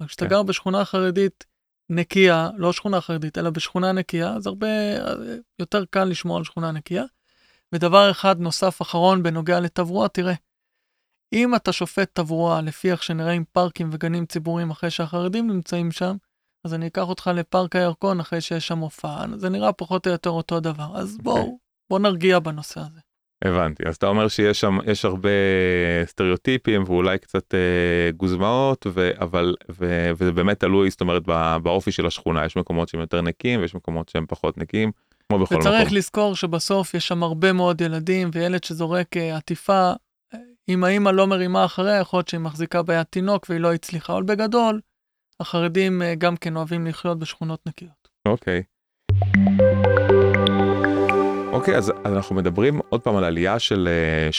אבל 0.00 0.08
כשאתה 0.08 0.24
כן. 0.24 0.30
גר 0.30 0.42
בשכונה 0.42 0.84
חרדית 0.84 1.44
נקייה, 1.90 2.50
לא 2.56 2.72
שכונה 2.72 3.00
חרדית, 3.00 3.38
אלא 3.38 3.50
בשכונה 3.50 3.92
נקייה, 3.92 4.34
אז 4.34 4.46
הרבה 4.46 4.66
אה, 4.66 5.14
יותר 5.58 5.84
קל 5.84 6.04
לשמור 6.04 6.36
על 6.36 6.44
שכונה 6.44 6.72
נקייה. 6.72 7.04
ודבר 7.74 8.10
אחד 8.10 8.40
נוסף 8.40 8.82
אחרון 8.82 9.22
בנוגע 9.22 9.60
לתברואה, 9.60 10.08
תראה, 10.08 10.34
אם 11.32 11.54
אתה 11.54 11.72
שופט 11.72 12.10
תברואה 12.12 12.60
לפי 12.60 12.90
איך 12.90 13.02
שנראים 13.02 13.44
פארקים 13.52 13.90
וגנים 13.92 14.26
ציבוריים 14.26 14.70
אחרי 14.70 14.90
שהחרדים 14.90 15.50
נמצאים 15.50 15.92
שם, 15.92 16.16
אז 16.64 16.74
אני 16.74 16.86
אקח 16.86 17.08
אותך 17.08 17.30
לפארק 17.34 17.76
הירקון 17.76 18.20
אחרי 18.20 18.40
שיש 18.40 18.68
שם 18.68 18.78
הופעה, 18.78 19.24
זה 19.36 19.48
נראה 19.48 19.72
פחות 19.72 20.06
או 20.06 20.12
יותר 20.12 20.30
אותו 20.30 20.60
דבר. 20.60 20.98
אז 20.98 21.18
בואו, 21.18 21.36
אוקיי. 21.36 21.54
בואו 21.90 22.02
נרגיע 22.02 22.38
בנושא 22.38 22.80
הזה. 22.80 23.00
הבנתי, 23.44 23.82
אז 23.88 23.96
אתה 23.96 24.06
אומר 24.06 24.28
שיש 24.28 24.60
שם, 24.60 24.78
יש 24.86 25.04
הרבה 25.04 25.28
סטריאוטיפים 26.04 26.82
ואולי 26.86 27.18
קצת 27.18 27.54
אה, 27.54 28.10
גוזמאות, 28.16 28.86
ו, 28.90 29.10
אבל, 29.20 29.54
ו, 29.78 30.10
וזה 30.16 30.32
באמת 30.32 30.60
תלוי, 30.60 30.90
זאת 30.90 31.00
אומרת, 31.00 31.22
בא- 31.22 31.58
באופי 31.62 31.92
של 31.92 32.06
השכונה, 32.06 32.44
יש 32.44 32.56
מקומות 32.56 32.88
שהם 32.88 33.00
יותר 33.00 33.20
נקיים 33.20 33.60
ויש 33.60 33.74
מקומות 33.74 34.08
שהם 34.08 34.24
פחות 34.28 34.58
נקיים, 34.58 34.90
כמו 35.28 35.38
בכל 35.38 35.54
וצריך 35.54 35.82
מקום. 35.86 35.96
לזכור 35.96 36.34
שבסוף 36.36 36.94
יש 36.94 37.08
שם 37.08 37.22
הרבה 37.22 37.52
מאוד 37.52 37.80
ילדים, 37.80 38.30
וילד 38.32 38.64
שזורק 38.64 39.16
אה, 39.16 39.36
עטיפה, 39.36 39.92
אה, 40.34 40.38
אם 40.68 40.84
האימא 40.84 41.10
לא 41.10 41.26
מרימה 41.26 41.64
אחריה, 41.64 41.98
יכול 42.00 42.18
להיות 42.18 42.28
שהיא 42.28 42.40
מחזיקה 42.40 42.82
ביד 42.82 43.02
תינוק 43.02 43.46
והיא 43.48 43.60
לא 43.60 43.72
הצליחה, 43.74 44.12
אבל 44.14 44.22
בגדול, 44.22 44.80
החרדים 45.40 46.02
אה, 46.02 46.14
גם 46.14 46.36
כן 46.36 46.56
אוהבים 46.56 46.86
לחיות 46.86 47.18
בשכונות 47.18 47.60
נקיות. 47.66 48.08
אוקיי. 48.28 48.62
אוקיי, 51.68 51.78
אז, 51.78 51.92
אז 52.04 52.12
אנחנו 52.12 52.36
מדברים 52.36 52.80
עוד 52.88 53.00
פעם 53.00 53.16
על 53.16 53.24
עלייה 53.24 53.58
של 53.58 53.88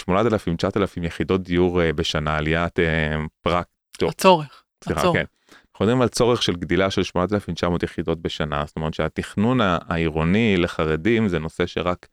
8,000-9,000 0.10 1.04
יחידות 1.04 1.44
דיור 1.44 1.82
אה, 1.82 1.94
בשנה, 1.94 2.38
עליית 2.38 2.80
אה, 2.80 3.16
פרק. 3.42 3.66
הצורך, 4.02 4.64
סליחה, 4.84 5.00
הצורך. 5.00 5.18
כן. 5.18 5.24
אנחנו 5.72 5.86
מדברים 5.86 6.02
על 6.02 6.08
צורך 6.08 6.44
של 6.44 6.56
גדילה 6.56 6.92
של 6.92 7.04
8,900 7.04 7.84
יחידות 7.84 8.22
בשנה, 8.22 8.64
זאת 8.66 8.76
אומרת 8.76 8.94
שהתכנון 8.94 9.60
העירוני 9.62 10.58
לחרדים 10.58 11.28
זה 11.28 11.40
נושא 11.40 11.66
שרק 11.66 12.08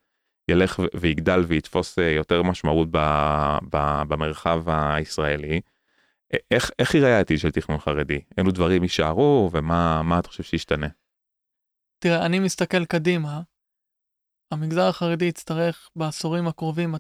ילך 0.49 0.81
ויגדל 0.95 1.45
ויתפוס 1.47 1.99
אה, 1.99 2.11
יותר 2.11 2.43
משמעות 2.43 2.89
ב- 2.91 3.59
ב- 3.73 4.03
במרחב 4.09 4.63
הישראלי. 4.69 5.61
איך, 6.51 6.71
איך 6.79 6.95
ייראה 6.95 7.17
העתיד 7.17 7.39
של 7.39 7.51
תכנון 7.51 7.79
חרדי? 7.79 8.21
אילו 8.39 8.51
דברים 8.51 8.83
יישארו 8.83 9.51
ומה 9.53 10.03
מה 10.03 10.19
אתה 10.19 10.29
חושב 10.29 10.43
שישתנה? 10.43 10.87
תראה, 11.99 12.27
אני 12.27 12.39
מסתכל 12.39 12.85
קדימה, 12.85 13.41
המגזר 14.51 14.89
החרדי 14.89 15.25
יצטרך 15.25 15.91
בעשורים 15.97 16.47
הקרובים 16.47 16.95
250-300 16.95 16.99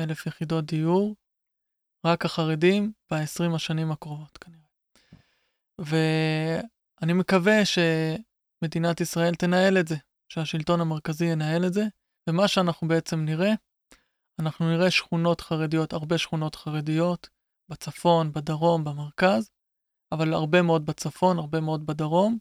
אלף 0.00 0.26
יחידות 0.26 0.64
דיור, 0.64 1.16
רק 2.06 2.24
החרדים 2.24 2.92
ב-20 3.10 3.54
השנים 3.54 3.92
הקרובות 3.92 4.38
כנראה. 4.38 4.62
ואני 5.78 7.12
מקווה 7.12 7.60
שמדינת 7.64 9.00
ישראל 9.00 9.34
תנהל 9.34 9.78
את 9.78 9.88
זה, 9.88 9.96
שהשלטון 10.28 10.80
המרכזי 10.80 11.24
ינהל 11.24 11.66
את 11.66 11.72
זה, 11.72 11.82
ומה 12.28 12.48
שאנחנו 12.48 12.88
בעצם 12.88 13.24
נראה, 13.24 13.52
אנחנו 14.38 14.70
נראה 14.70 14.90
שכונות 14.90 15.40
חרדיות, 15.40 15.92
הרבה 15.92 16.18
שכונות 16.18 16.54
חרדיות, 16.54 17.28
בצפון, 17.68 18.32
בדרום, 18.32 18.84
במרכז, 18.84 19.50
אבל 20.12 20.34
הרבה 20.34 20.62
מאוד 20.62 20.86
בצפון, 20.86 21.38
הרבה 21.38 21.60
מאוד 21.60 21.86
בדרום. 21.86 22.38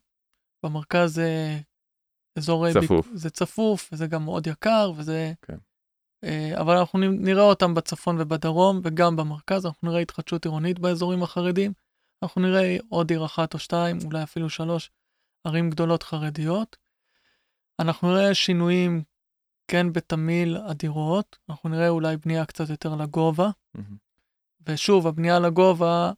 במרכז 0.65 1.13
זה 1.13 1.59
אזור... 2.37 2.73
צפוף. 2.73 3.07
ביק... 3.07 3.17
זה 3.17 3.29
צפוף, 3.29 3.89
וזה 3.91 4.07
גם 4.07 4.23
מאוד 4.23 4.47
יקר, 4.47 4.91
וזה... 4.95 5.33
כן. 5.41 5.57
אה, 6.23 6.61
אבל 6.61 6.77
אנחנו 6.77 6.99
נראה 6.99 7.43
אותם 7.43 7.73
בצפון 7.73 8.21
ובדרום, 8.21 8.81
וגם 8.83 9.15
במרכז, 9.15 9.65
אנחנו 9.65 9.89
נראה 9.89 10.01
התחדשות 10.01 10.45
עירונית 10.45 10.79
באזורים 10.79 11.23
החרדים. 11.23 11.73
אנחנו 12.23 12.41
נראה 12.41 12.77
עוד 12.89 13.11
עיר 13.11 13.25
אחת 13.25 13.53
או 13.53 13.59
שתיים, 13.59 13.97
אולי 14.05 14.23
אפילו 14.23 14.49
שלוש 14.49 14.91
ערים 15.47 15.69
גדולות 15.69 16.03
חרדיות. 16.03 16.77
אנחנו 17.79 18.13
נראה 18.13 18.33
שינויים, 18.33 19.03
כן, 19.67 19.93
בתמהיל 19.93 20.57
הדירות, 20.57 21.37
אנחנו 21.49 21.69
נראה 21.69 21.89
אולי 21.89 22.17
בנייה 22.17 22.45
קצת 22.45 22.69
יותר 22.69 22.95
לגובה. 22.95 23.49
מהמם. 23.73 23.97
ושוב, 24.67 25.07
הבנייה 25.07 25.39
לגובה 25.39 26.11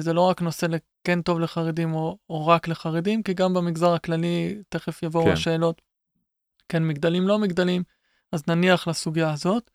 זה 0.00 0.12
לא 0.12 0.20
רק 0.20 0.42
נושא 0.42 0.66
לכן 0.66 1.22
טוב 1.22 1.40
לחרדים 1.40 1.94
או, 1.94 2.18
או 2.30 2.46
רק 2.46 2.68
לחרדים, 2.68 3.22
כי 3.22 3.34
גם 3.34 3.54
במגזר 3.54 3.94
הכללי 3.94 4.62
תכף 4.68 5.02
יבואו 5.02 5.24
כן. 5.24 5.32
השאלות, 5.32 5.82
כן 6.68 6.88
מגדלים, 6.88 7.28
לא 7.28 7.38
מגדלים, 7.38 7.82
אז 8.32 8.42
נניח 8.48 8.88
לסוגיה 8.88 9.32
הזאת. 9.32 9.70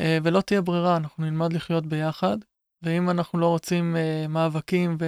אה, 0.00 0.18
ולא 0.22 0.40
תהיה 0.40 0.60
ברירה, 0.60 0.96
אנחנו 0.96 1.24
נלמד 1.24 1.52
לחיות 1.52 1.86
ביחד, 1.86 2.38
ואם 2.82 3.10
אנחנו 3.10 3.38
לא 3.38 3.48
רוצים 3.48 3.96
uh, 3.96 4.28
מאבקים 4.28 4.96
ו... 5.00 5.04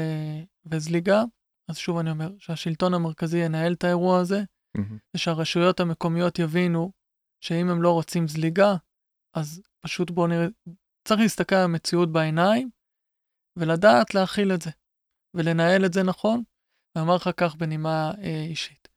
וזליגה, 0.67 1.23
אז 1.69 1.77
שוב 1.77 1.99
אני 1.99 2.11
אומר, 2.11 2.31
שהשלטון 2.39 2.95
המרכזי 2.95 3.39
ינהל 3.39 3.73
את 3.73 3.85
האירוע 3.85 4.19
הזה, 4.19 4.43
Mhm. 4.77 4.95
ושהרשויות 5.15 5.81
המקומיות 5.81 6.39
יבינו 6.39 6.93
שאם 7.41 7.69
הם 7.69 7.83
לא 7.83 7.93
רוצים 7.93 8.29
זליגה, 8.29 8.77
אז 9.35 9.63
פשוט 9.81 10.11
בואו 10.11 10.27
נראה, 10.27 10.47
צריך 11.05 11.21
להסתכל 11.21 11.55
על 11.55 11.65
המציאות 11.65 12.13
בעיניים, 12.13 12.71
ולדעת 13.57 14.15
להכיל 14.15 14.53
את 14.55 14.63
זה, 14.63 14.71
ולנהל 15.35 15.85
את 15.87 15.93
זה 15.93 16.03
נכון, 16.03 16.43
ואמר 16.97 17.17
לך 17.17 17.31
כך 17.37 17.55
בנימה 17.55 18.13
אה, 18.19 18.45
אישית. 18.49 18.89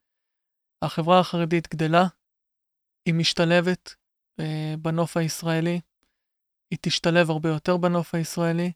החברה 0.84 1.20
החרדית 1.20 1.74
גדלה, 1.74 2.04
היא 3.08 3.14
משתלבת 3.14 3.94
אה, 4.40 4.74
בנוף 4.82 5.16
הישראלי, 5.16 5.80
היא 6.70 6.78
תשתלב 6.82 7.30
הרבה 7.30 7.48
יותר 7.48 7.76
בנוף 7.76 8.14
הישראלי, 8.14 8.72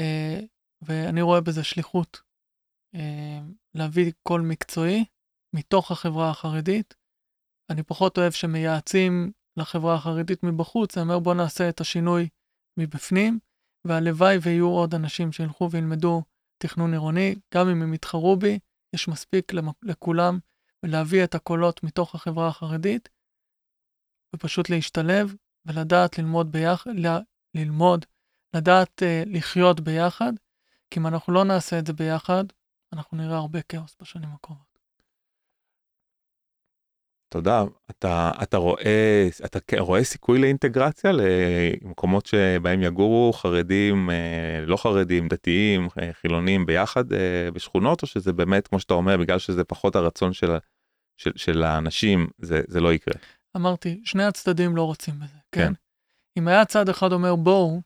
אה, 0.00 0.40
ואני 0.82 1.22
רואה 1.22 1.40
בזה 1.40 1.64
שליחות 1.64 2.20
אה, 2.94 3.40
להביא 3.74 4.12
קול 4.22 4.40
מקצועי 4.40 5.04
מתוך 5.56 5.90
החברה 5.90 6.30
החרדית. 6.30 6.94
אני 7.70 7.82
פחות 7.82 8.18
אוהב 8.18 8.32
שמייעצים 8.32 9.32
לחברה 9.56 9.94
החרדית 9.94 10.42
מבחוץ, 10.42 10.98
אני 10.98 11.04
אומר 11.04 11.18
בוא 11.18 11.34
נעשה 11.34 11.68
את 11.68 11.80
השינוי 11.80 12.28
מבפנים, 12.78 13.38
והלוואי 13.84 14.36
ויהיו 14.42 14.68
עוד 14.68 14.94
אנשים 14.94 15.32
שילכו 15.32 15.70
וילמדו 15.70 16.22
תכנון 16.58 16.92
עירוני, 16.92 17.34
גם 17.54 17.68
אם 17.68 17.82
הם 17.82 17.94
יתחרו 17.94 18.36
בי, 18.36 18.58
יש 18.94 19.08
מספיק 19.08 19.52
לכולם, 19.82 20.38
ולהביא 20.82 21.24
את 21.24 21.34
הקולות 21.34 21.82
מתוך 21.82 22.14
החברה 22.14 22.48
החרדית, 22.48 23.08
ופשוט 24.36 24.70
להשתלב 24.70 25.34
ולדעת 25.66 26.18
ללמוד 26.18 26.52
ביחד, 26.52 26.90
ל- 26.90 27.22
ללמוד, 27.54 28.04
לדעת 28.56 29.02
uh, 29.02 29.28
לחיות 29.28 29.80
ביחד, 29.80 30.32
כי 30.90 31.00
אם 31.00 31.06
אנחנו 31.06 31.32
לא 31.32 31.44
נעשה 31.44 31.78
את 31.78 31.86
זה 31.86 31.92
ביחד, 31.92 32.44
אנחנו 32.92 33.16
נראה 33.16 33.36
הרבה 33.36 33.62
כאוס 33.62 33.96
בשנים 34.00 34.28
הקרובות. 34.32 34.71
תודה. 37.32 37.64
אתה, 37.90 38.30
אתה 38.42 38.56
רואה, 38.56 39.28
אתה 39.44 39.58
רואה 39.78 40.04
סיכוי 40.04 40.40
לאינטגרציה 40.40 41.10
למקומות 41.12 42.26
שבהם 42.26 42.82
יגורו 42.82 43.32
חרדים, 43.32 44.10
אה, 44.10 44.64
לא 44.66 44.76
חרדים, 44.76 45.28
דתיים, 45.28 45.88
אה, 46.00 46.12
חילונים 46.12 46.66
ביחד 46.66 47.12
אה, 47.12 47.50
בשכונות, 47.54 48.02
או 48.02 48.06
שזה 48.06 48.32
באמת, 48.32 48.68
כמו 48.68 48.80
שאתה 48.80 48.94
אומר, 48.94 49.16
בגלל 49.16 49.38
שזה 49.38 49.64
פחות 49.64 49.96
הרצון 49.96 50.32
של, 50.32 50.56
של, 51.16 51.30
של 51.36 51.62
האנשים, 51.62 52.28
זה, 52.38 52.62
זה 52.68 52.80
לא 52.80 52.92
יקרה. 52.92 53.14
אמרתי, 53.56 54.00
שני 54.04 54.24
הצדדים 54.24 54.76
לא 54.76 54.82
רוצים 54.82 55.14
בזה, 55.14 55.38
כן? 55.52 55.66
כן. 55.66 55.72
אם 56.38 56.48
היה 56.48 56.64
צד 56.64 56.88
אחד 56.88 57.12
אומר 57.12 57.36
בואו, 57.36 57.80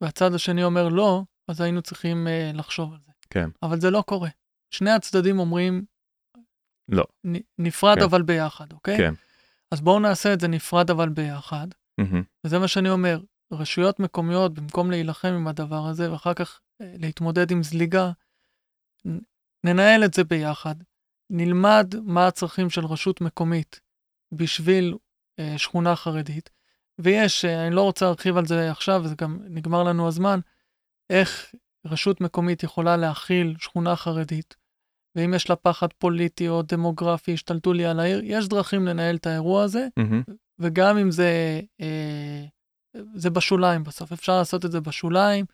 והצד 0.00 0.34
השני 0.34 0.64
אומר 0.64 0.88
לא, 0.88 1.22
אז 1.48 1.60
היינו 1.60 1.82
צריכים 1.82 2.26
לחשוב 2.54 2.92
על 2.92 2.98
זה. 3.06 3.12
כן. 3.30 3.50
אבל 3.62 3.80
זה 3.80 3.90
לא 3.90 4.02
קורה. 4.06 4.28
שני 4.70 4.90
הצדדים 4.90 5.38
אומרים 5.38 5.84
לא. 6.88 7.04
נפרד 7.58 7.98
כן. 7.98 8.04
אבל 8.04 8.22
ביחד, 8.22 8.72
אוקיי? 8.72 8.96
כן. 8.96 9.14
אז 9.70 9.80
בואו 9.80 10.00
נעשה 10.00 10.32
את 10.32 10.40
זה 10.40 10.48
נפרד 10.48 10.90
אבל 10.90 11.08
ביחד. 11.08 11.68
מהמם. 11.98 12.22
וזה 12.44 12.58
מה 12.58 12.68
שאני 12.68 12.90
אומר, 12.90 13.20
רשויות 13.52 14.00
מקומיות, 14.00 14.54
במקום 14.54 14.90
להילחם 14.90 15.28
עם 15.28 15.48
הדבר 15.48 15.86
הזה, 15.86 16.12
ואחר 16.12 16.34
כך 16.34 16.60
אה, 16.80 16.94
להתמודד 16.98 17.50
עם 17.50 17.62
זליגה, 17.62 18.10
ננהל 19.64 20.04
את 20.04 20.14
זה 20.14 20.24
ביחד. 20.24 20.74
נלמד 21.30 21.94
מה 22.02 22.26
הצרכים 22.26 22.70
של 22.70 22.86
רשות 22.86 23.20
מקומית 23.20 23.80
בשביל 24.32 24.94
אה, 25.38 25.58
שכונה 25.58 25.96
חרדית. 25.96 26.50
ויש, 26.98 27.44
אה, 27.44 27.66
אני 27.66 27.74
לא 27.74 27.82
רוצה 27.82 28.04
להרחיב 28.04 28.36
על 28.36 28.46
זה 28.46 28.70
עכשיו, 28.70 29.00
וזה 29.04 29.14
גם 29.14 29.38
נגמר 29.44 29.82
לנו 29.82 30.08
הזמן, 30.08 30.40
איך 31.10 31.54
רשות 31.86 32.20
מקומית 32.20 32.62
יכולה 32.62 32.96
להכיל 32.96 33.56
שכונה 33.58 33.96
חרדית, 33.96 34.56
ואם 35.16 35.34
יש 35.34 35.50
לה 35.50 35.56
פחד 35.56 35.92
פוליטי 35.98 36.48
או 36.48 36.62
דמוגרפי, 36.62 37.34
השתלטו 37.34 37.72
לי 37.72 37.86
על 37.86 38.00
העיר, 38.00 38.20
יש 38.24 38.48
דרכים 38.48 38.86
לנהל 38.86 39.16
את 39.16 39.26
האירוע 39.26 39.62
הזה, 39.62 39.86
מהמם. 39.96 40.22
וגם 40.58 40.98
אם 40.98 41.10
זה, 41.10 41.60
אה, 41.80 42.44
זה 43.14 43.30
בשוליים 43.30 43.84
בסוף, 43.84 44.12
אפשר 44.12 44.36
לעשות 44.38 44.64
את 44.64 44.72
זה 44.72 44.80
בשוליים, 44.80 45.44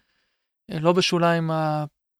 אה, 0.70 0.78
לא 0.80 0.92
בשוליים 0.92 1.50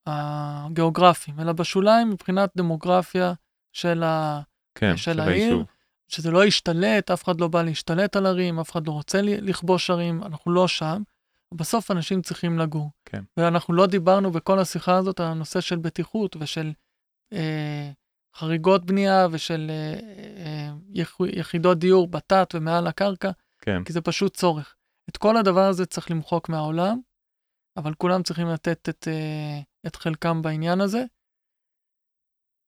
הגיאוגרפיים, 0.07 1.41
אלא 1.41 1.53
בשוליים 1.53 2.11
מבחינת 2.11 2.51
דמוגרפיה 2.57 3.33
של, 3.73 4.03
ה, 4.03 4.41
כן, 4.75 4.97
של 4.97 5.21
העיר. 5.21 5.45
היישוב. 5.45 5.67
שזה 6.11 6.31
לא 6.31 6.45
ישתלט, 6.45 7.11
אף 7.11 7.25
אחד 7.25 7.41
לא 7.41 7.49
בא 7.49 7.63
להשתלט 7.63 8.17
על 8.17 8.27
ערים, 8.27 8.61
אף 8.61 8.71
אחד 8.71 8.87
לא 8.87 8.93
רוצה 8.93 9.21
לכבוש 9.23 9.91
ערים, 9.91 10.23
אנחנו 10.23 10.53
לא 10.53 10.69
שם. 10.69 11.03
בסוף 11.55 11.91
אנשים 11.91 12.23
צריכים 12.23 12.59
לגור. 12.59 12.91
כן. 13.05 13.23
ואנחנו 13.37 13.75
לא 13.75 13.87
דיברנו 13.87 14.31
בכל 14.31 14.59
השיחה 14.59 14.97
הזאת 14.97 15.21
על 15.21 15.27
הנושא 15.27 15.61
של 15.61 15.77
בטיחות 15.77 16.37
ושל 16.41 16.73
אה, 17.33 17.91
חריגות 18.37 18.87
בנייה 18.87 19.27
ושל 19.31 19.71
אה, 19.71 20.01
אה, 20.45 20.73
יח, 20.95 21.17
יחידות 21.33 21.79
דיור 21.79 22.09
בתת 22.09 22.55
ומעל 22.55 22.87
הקרקע, 22.87 23.31
כן. 23.61 23.85
כי 23.85 23.93
זה 23.93 24.01
פשוט 24.01 24.37
צורך. 24.37 24.77
את 25.11 25.17
כל 25.17 25.37
הדבר 25.37 25.69
הזה 25.69 25.87
צריך 25.87 26.11
למחוק 26.11 26.49
מהעולם, 26.49 27.01
אבל 27.77 27.95
כולם 27.95 28.23
צריכים 28.23 28.47
לתת 28.47 28.89
את, 28.89 29.09
אה, 29.09 29.61
את 29.87 29.97
חלקם 29.97 30.43
בעניין 30.43 30.81
הזה. 30.81 31.05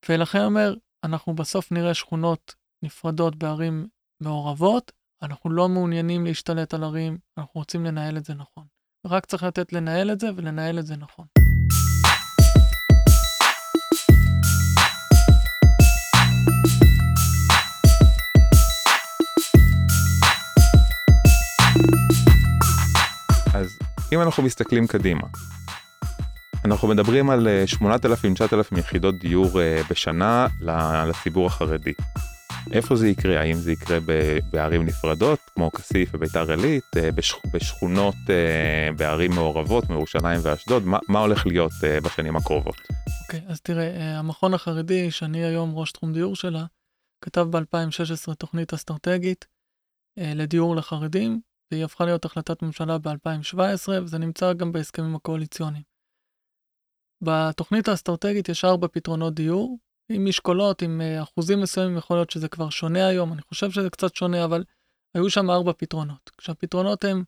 ולכן 0.09 0.44
אומר, 0.44 0.75
אנחנו 1.05 1.35
בסוף 1.35 1.72
נראה 1.72 1.94
שכונות 1.94 2.55
נפרדות 2.85 3.37
בערים 3.37 3.88
מעורבות, 4.22 4.92
אנחנו 5.22 5.51
לא 5.51 5.68
מעוניינים 5.68 6.25
להשתלט 6.25 6.75
על 6.75 6.85
ערים, 6.85 7.18
אנחנו 7.38 7.61
רוצים 7.61 7.85
לנהל 7.85 8.16
את 8.16 8.25
זה 8.25 8.35
נכון. 8.35 8.66
רק 9.07 9.27
צריך 9.27 9.42
לתת 9.42 9.72
לנהל 9.72 10.11
את 10.11 10.20
זה 10.20 10.27
ולנהל 10.37 10.79
את 10.79 10.87
זה 10.87 10.96
נכון. 10.96 11.27
אם 24.12 24.20
אנחנו 24.22 24.42
מסתכלים 24.42 24.87
קדימה, 24.87 25.22
אנחנו 26.64 26.88
מדברים 26.88 27.31
על 27.31 27.48
8,000-9,000 27.83 28.79
יחידות 28.79 29.18
דיור 29.18 29.61
אה, 29.61 29.81
בשנה 29.90 30.46
לציבור 31.09 31.46
החרדי. 31.46 31.92
איפה 32.72 32.96
זה 32.96 33.09
יקרה? 33.09 33.40
האם 33.40 33.55
זה 33.55 33.72
יקרה 33.72 33.98
בערים 34.53 34.85
נפרדות, 34.87 35.38
כמו 35.55 35.70
כסיף 35.70 36.11
וביתר 36.14 36.51
עילית, 36.51 36.85
אה, 36.96 37.09
בשכ- 37.12 37.51
בשכונות 37.55 38.14
אה, 38.31 38.92
בערים 38.96 39.31
מעורבות, 39.33 39.90
מירושלים 39.90 40.40
ואשדוד? 40.42 40.87
מה, 40.87 40.98
מה 41.09 41.20
הולך 41.20 41.46
להיות 41.46 41.72
אה, 41.85 42.01
בשנים 42.01 42.37
הקרובות? 42.37 42.77
אוקיי, 43.22 43.40
אז 43.48 43.61
תראה, 43.61 43.96
אה, 43.96 44.18
המכון 44.18 44.55
החרדי, 44.55 45.11
שאני 45.11 45.44
היום 45.44 45.75
ראש 45.79 45.92
תחום 45.92 46.12
דיור 46.12 46.37
שלה, 46.37 46.64
כתב 47.25 47.46
ב-2016 47.51 48.35
תוכנית 48.38 48.72
אסטרטגית 48.75 49.46
אה, 50.18 50.33
לדיור 50.35 50.77
לחרדים, 50.77 51.40
והיא 51.72 51.85
הפכה 51.85 52.04
להיות 52.04 52.24
החלטת 52.24 52.62
ממשלה 52.62 52.98
ב-2017, 52.98 53.88
וזה 54.02 54.18
נמצא 54.18 54.52
גם 54.52 54.72
בהסכמים 54.72 55.14
הקואליציוניים. 55.16 55.82
בתוכנית 57.22 57.88
האסטרטגית 57.88 58.48
יש 58.48 58.64
ארבע 58.64 58.88
פתרונות 58.92 59.35
דיור, 59.35 59.78
עם 60.08 60.24
משקולות, 60.24 60.82
עם 60.82 61.00
אה, 61.00 61.22
אחוזים 61.22 61.61
מסוימים, 61.61 61.98
יכול 61.98 62.16
להיות 62.16 62.30
שזה 62.30 62.48
כבר 62.48 62.70
שונה 62.70 63.06
היום, 63.06 63.32
אני 63.32 63.42
חושב 63.42 63.70
שזה 63.70 63.90
קצת 63.90 64.14
שונה, 64.14 64.44
אבל 64.44 64.64
היו 65.14 65.30
שם 65.30 65.50
ארבע 65.50 65.72
פתרונות. 65.72 66.30
כשהפתרונות 66.38 67.04
הם, 67.04 67.24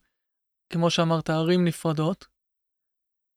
כמו 0.69 0.89
שאמרת, 0.89 1.29
ערים 1.29 1.65
נפרדות, 1.65 2.25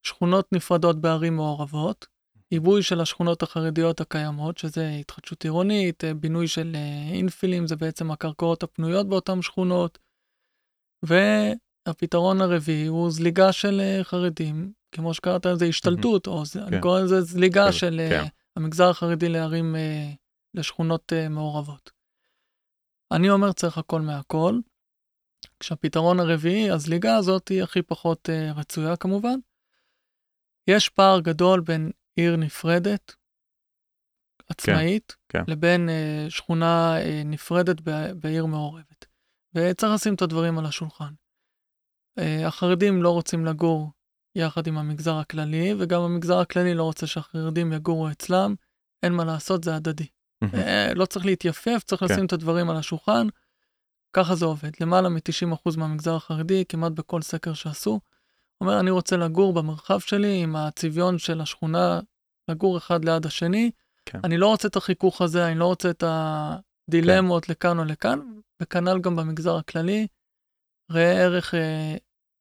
שכונות 0.02 0.52
נפרדות 0.52 1.00
בערים 1.00 1.36
מעורבות, 1.36 2.06
עיבוי 2.50 2.82
של 2.82 3.00
השכונות 3.00 3.42
החרדיות 3.42 4.00
הקיימות, 4.00 4.58
שזה 4.58 4.88
התחדשות 5.00 5.44
עירונית, 5.44 6.04
אה, 6.04 6.14
בינוי 6.14 6.48
של 6.48 6.72
אה, 6.74 7.14
אינפילים, 7.14 7.66
זה 7.66 7.76
בעצם 7.76 8.10
הקרקעות 8.10 8.62
הפנויות 8.62 9.08
באותן 9.08 9.42
שכונות. 9.42 9.98
והפתרון 11.02 12.40
הרביעי 12.40 12.86
הוא 12.86 13.10
זליגה 13.10 13.52
של 13.52 13.80
אה, 13.80 14.04
חרדים, 14.04 14.72
כמו 14.92 15.14
שקראת 15.14 15.46
לזה 15.46 15.64
השתלטות, 15.64 16.26
או 16.26 16.44
זה, 16.44 16.62
אני 16.62 16.70
כן. 16.70 16.80
קורא 16.80 17.00
לזה 17.00 17.20
זליגה 17.20 17.66
כן, 17.66 17.72
של 17.72 18.00
אה, 18.00 18.10
כן. 18.10 18.24
המגזר 18.56 18.90
החרדי 18.90 19.28
לערים, 19.28 19.76
אה, 19.76 20.10
לשכונות 20.54 21.12
אה, 21.12 21.28
מעורבות. 21.28 21.90
אני 23.12 23.30
אומר 23.30 23.52
צריך 23.52 23.78
הכל 23.78 24.00
מהכל. 24.00 24.58
כשהפתרון 25.60 26.20
הרביעי, 26.20 26.70
הזליגה 26.70 27.16
הזאת 27.16 27.48
היא 27.48 27.62
הכי 27.62 27.82
פחות 27.82 28.30
אה, 28.30 28.52
רצויה 28.52 28.96
כמובן. 28.96 29.38
יש 30.66 30.88
פער 30.88 31.20
גדול 31.20 31.60
בין 31.60 31.90
עיר 32.16 32.36
נפרדת, 32.36 33.14
עצמאית, 34.48 35.16
כן. 35.28 35.42
לבין 35.48 35.88
אה, 35.88 36.26
שכונה 36.28 37.00
אה, 37.00 37.22
נפרדת 37.24 37.80
בעיר 38.20 38.46
מעורבת. 38.46 39.06
וצריך 39.58 39.92
לשים 39.92 40.14
את 40.14 40.22
הדברים 40.22 40.58
על 40.58 40.66
השולחן. 40.66 41.12
אה, 42.18 42.46
החרדים 42.46 43.02
לא 43.02 43.10
רוצים 43.10 43.46
לגור 43.46 43.90
יחד 44.34 44.66
עם 44.66 44.78
המגזר 44.78 45.14
הכללי, 45.14 45.74
וגם 45.78 46.00
המגזר 46.00 46.38
הכללי 46.38 46.74
לא 46.74 46.82
רוצה 46.82 47.06
שהחרדים 47.06 47.72
יגורו 47.72 48.10
אצלם. 48.10 48.54
אין 49.02 49.12
מה 49.12 49.24
לעשות, 49.24 49.64
זה 49.64 49.76
הדדי. 49.76 50.06
אה, 50.54 50.94
לא 50.94 51.06
צריך 51.06 51.26
להתייפף, 51.26 51.82
צריך 51.84 52.04
כן. 52.04 52.12
לשים 52.12 52.26
את 52.26 52.32
הדברים 52.32 52.70
על 52.70 52.76
השולחן. 52.76 53.26
ככה 54.12 54.34
זה 54.34 54.44
עובד. 54.44 54.70
למעלה 54.80 55.08
מ-90% 55.08 55.76
מהמגזר 55.76 56.14
החרדי, 56.14 56.64
כמעט 56.68 56.92
בכל 56.92 57.22
סקר 57.22 57.54
שעשו, 57.54 58.00
אומר, 58.60 58.80
אני 58.80 58.90
רוצה 58.90 59.16
לגור 59.16 59.52
במרחב 59.52 59.98
שלי 59.98 60.42
עם 60.42 60.56
הצביון 60.56 61.18
של 61.18 61.40
השכונה, 61.40 62.00
לגור 62.48 62.78
אחד 62.78 63.04
ליד 63.04 63.26
השני. 63.26 63.70
כן. 64.06 64.20
אני 64.24 64.38
לא 64.38 64.46
רוצה 64.46 64.68
את 64.68 64.76
החיכוך 64.76 65.22
הזה, 65.22 65.46
אני 65.46 65.58
לא 65.58 65.66
רוצה 65.66 65.90
את 65.90 66.04
הדילמות 66.06 67.44
כן. 67.44 67.52
לכאן 67.52 67.78
או 67.78 67.84
לכאן, 67.84 68.18
וכנ"ל 68.62 69.00
גם 69.00 69.16
במגזר 69.16 69.56
הכללי. 69.56 70.06
ראה 70.90 71.12
ערך 71.12 71.54
אה, 71.54 71.96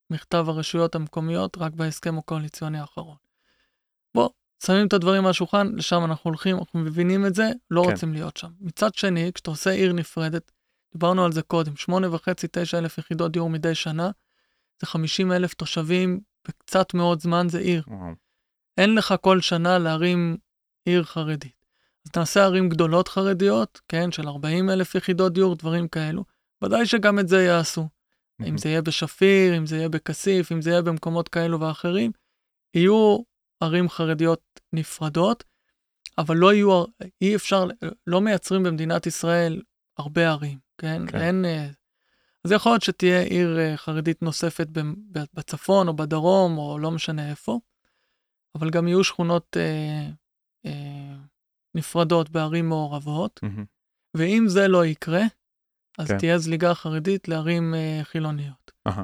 מכתב 0.10 0.46
הרשויות 0.48 0.96
המקומיות 0.96 1.58
רק 1.58 1.74
בהסכם 1.74 2.18
הקואליציוני 2.18 2.80
האחרון. 2.80 3.16
בוא, 4.16 4.30
שמים 4.64 4.88
את 4.88 4.94
הדברים 4.94 5.26
על 5.26 5.30
השולחן, 5.30 5.68
לשם 5.76 6.06
אנחנו 6.06 6.30
הולכים, 6.30 6.58
אנחנו 6.58 6.80
מבינים 6.80 7.26
את 7.26 7.36
זה, 7.36 7.50
לא 7.72 7.84
כן. 7.86 7.92
רוצים 7.92 8.14
להיות 8.14 8.38
שם. 8.38 8.52
מצד 8.60 8.96
שני, 8.96 9.32
כשאתה 9.34 9.50
עושה 9.52 9.70
עיר 9.70 9.94
נפרדת, 9.94 10.52
דיברנו 10.94 11.26
על 11.26 11.32
זה 11.32 11.42
קודם, 11.42 11.76
שמונה 11.76 12.16
וחצי, 12.16 12.48
תשע 12.52 12.78
אלף 12.78 12.98
יחידות 12.98 13.32
דיור 13.32 13.50
מדי 13.50 13.76
שנה, 13.76 14.12
זה 14.82 14.88
50 14.88 15.32
אלף 15.32 15.54
תושבים, 15.54 16.20
בקצת 16.48 16.94
מאוד 16.94 17.22
זמן 17.22 17.50
זה 17.50 17.60
עיר. 17.60 17.84
וואו. 17.88 18.14
אין 18.78 18.96
לך 18.96 19.14
כל 19.22 19.42
שנה 19.42 19.78
להרים 19.78 20.38
עיר 20.86 21.04
חרדית. 21.04 21.57
אז 22.08 22.12
נעשה 22.20 22.44
ערים 22.44 22.70
גדולות 22.70 23.08
חרדיות, 23.08 23.82
כן, 23.88 24.12
של 24.12 24.28
40 24.28 24.70
אלף 24.70 24.96
יחידות 24.96 25.34
דיור, 25.34 25.56
דברים 25.56 25.88
כאלו. 25.88 26.24
ודאי 26.64 26.86
שגם 26.86 27.20
את 27.20 27.28
זה 27.28 27.44
יעשו. 27.44 27.88
אם 28.48 28.58
זה 28.58 28.70
יהיה 28.70 28.82
בשפיר, 28.82 29.58
אם 29.58 29.66
זה 29.66 29.78
יהיה 29.78 29.90
בכסיף, 29.90 30.52
אם 30.52 30.62
זה 30.62 30.70
יהיה 30.70 30.82
במקומות 30.82 31.30
כאלו 31.30 31.60
ואחרים, 31.60 32.12
יהיו 32.74 33.18
ערים 33.60 33.90
חרדיות 33.90 34.42
נפרדות, 34.74 35.44
אבל 36.18 36.38
לא 36.38 36.54
יהיו, 36.54 36.84
אי 37.22 37.36
אפשר, 37.36 37.68
לא 38.08 38.22
מייצרים 38.22 38.64
במדינת 38.64 39.06
ישראל 39.06 39.62
הרבה 39.98 40.30
ערים, 40.30 40.58
כן? 40.78 41.08
כן. 41.08 41.18
אין... 41.22 41.46
אה, 41.46 41.68
אז 42.46 42.52
יכול 42.52 42.72
להיות 42.72 42.82
שתהיה 42.82 43.22
עיר 43.22 43.60
אה, 43.60 43.78
חרדית 43.78 44.22
נוספת 44.22 44.68
בצפון 45.34 45.88
או 45.88 45.96
בדרום, 45.96 46.58
או 46.58 46.80
לא 46.80 46.92
משנה 46.92 47.30
איפה, 47.30 47.60
אבל 48.56 48.70
גם 48.70 48.88
יהיו 48.88 49.04
שכונות 49.04 49.58
אה, 49.58 50.10
אה, 50.66 50.97
נפרדות 51.78 52.30
בערים 52.30 52.70
מעורבות, 52.70 53.40
mm-hmm. 53.46 53.66
ואם 54.18 54.46
זה 54.48 54.68
לא 54.68 54.86
יקרה, 54.86 55.24
אז 55.98 56.08
כן. 56.08 56.18
תהיה 56.18 56.38
זליגה 56.38 56.74
חרדית 56.74 57.28
לערים 57.28 57.76
אה, 57.76 58.00
חילוניות. 58.04 58.72
Uh-huh. 58.90 59.02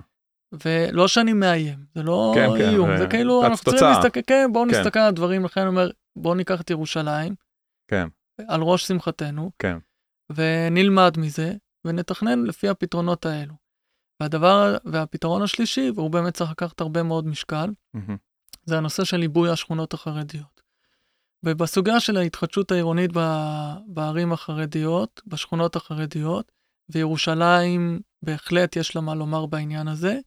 ולא 0.63 1.07
שאני 1.07 1.33
מאיים, 1.33 1.86
זה 1.95 2.03
לא 2.03 2.31
כן, 2.36 2.47
כן 2.57 2.69
איום, 2.69 2.89
כן, 2.89 2.97
זה 2.97 3.07
כאילו 3.07 3.45
אנחנו 3.45 3.71
צריכים 3.71 3.88
להסתכל, 3.88 4.19
כן, 4.27 4.49
בואו 4.53 4.65
כן. 4.69 4.79
נסתכל 4.79 4.99
על 4.99 5.07
הדברים, 5.07 5.45
לכן 5.45 5.62
אני 5.62 5.69
אומר, 5.69 5.89
בואו 6.15 6.36
ניקח 6.36 6.62
את 6.62 6.69
ירושלים, 6.69 7.36
כן. 7.88 8.07
על 8.47 8.62
ראש 8.62 8.88
שמחתנו, 8.88 9.51
כן. 9.59 9.77
ונלמד 10.29 11.13
מזה, 11.17 11.53
ונתכנן 11.86 12.43
לפי 12.43 12.69
הפתרונות 12.69 13.25
האלו. 13.25 13.53
והדבר, 14.21 14.77
והפתרון 14.86 15.41
השלישי, 15.41 15.91
והוא 15.95 16.09
באמת 16.09 16.33
צריך 16.33 16.51
לקחת 16.51 16.81
הרבה 16.81 17.03
מאוד 17.03 17.27
משקל, 17.27 17.69
mm-hmm. 17.97 18.17
זה 18.65 18.77
הנושא 18.77 19.03
של 19.03 19.21
עיבוי 19.21 19.49
השכונות 19.49 19.93
החרדיות. 19.93 20.53
ובסוגיה 21.43 21.99
של 21.99 22.17
ההתחדשות 22.17 22.71
העירונית 22.71 23.12
בערים 23.86 24.34
החרדיות, 24.34 25.21
בשכונות 25.27 25.75
החרדיות, 25.75 26.51
וירושלים 26.89 27.99
בהחלט 28.21 28.75
יש 28.75 28.95
לה 28.95 29.01
מה 29.01 29.15
לומר 29.15 29.45
בעניין 29.45 29.88
הזה. 29.88 30.19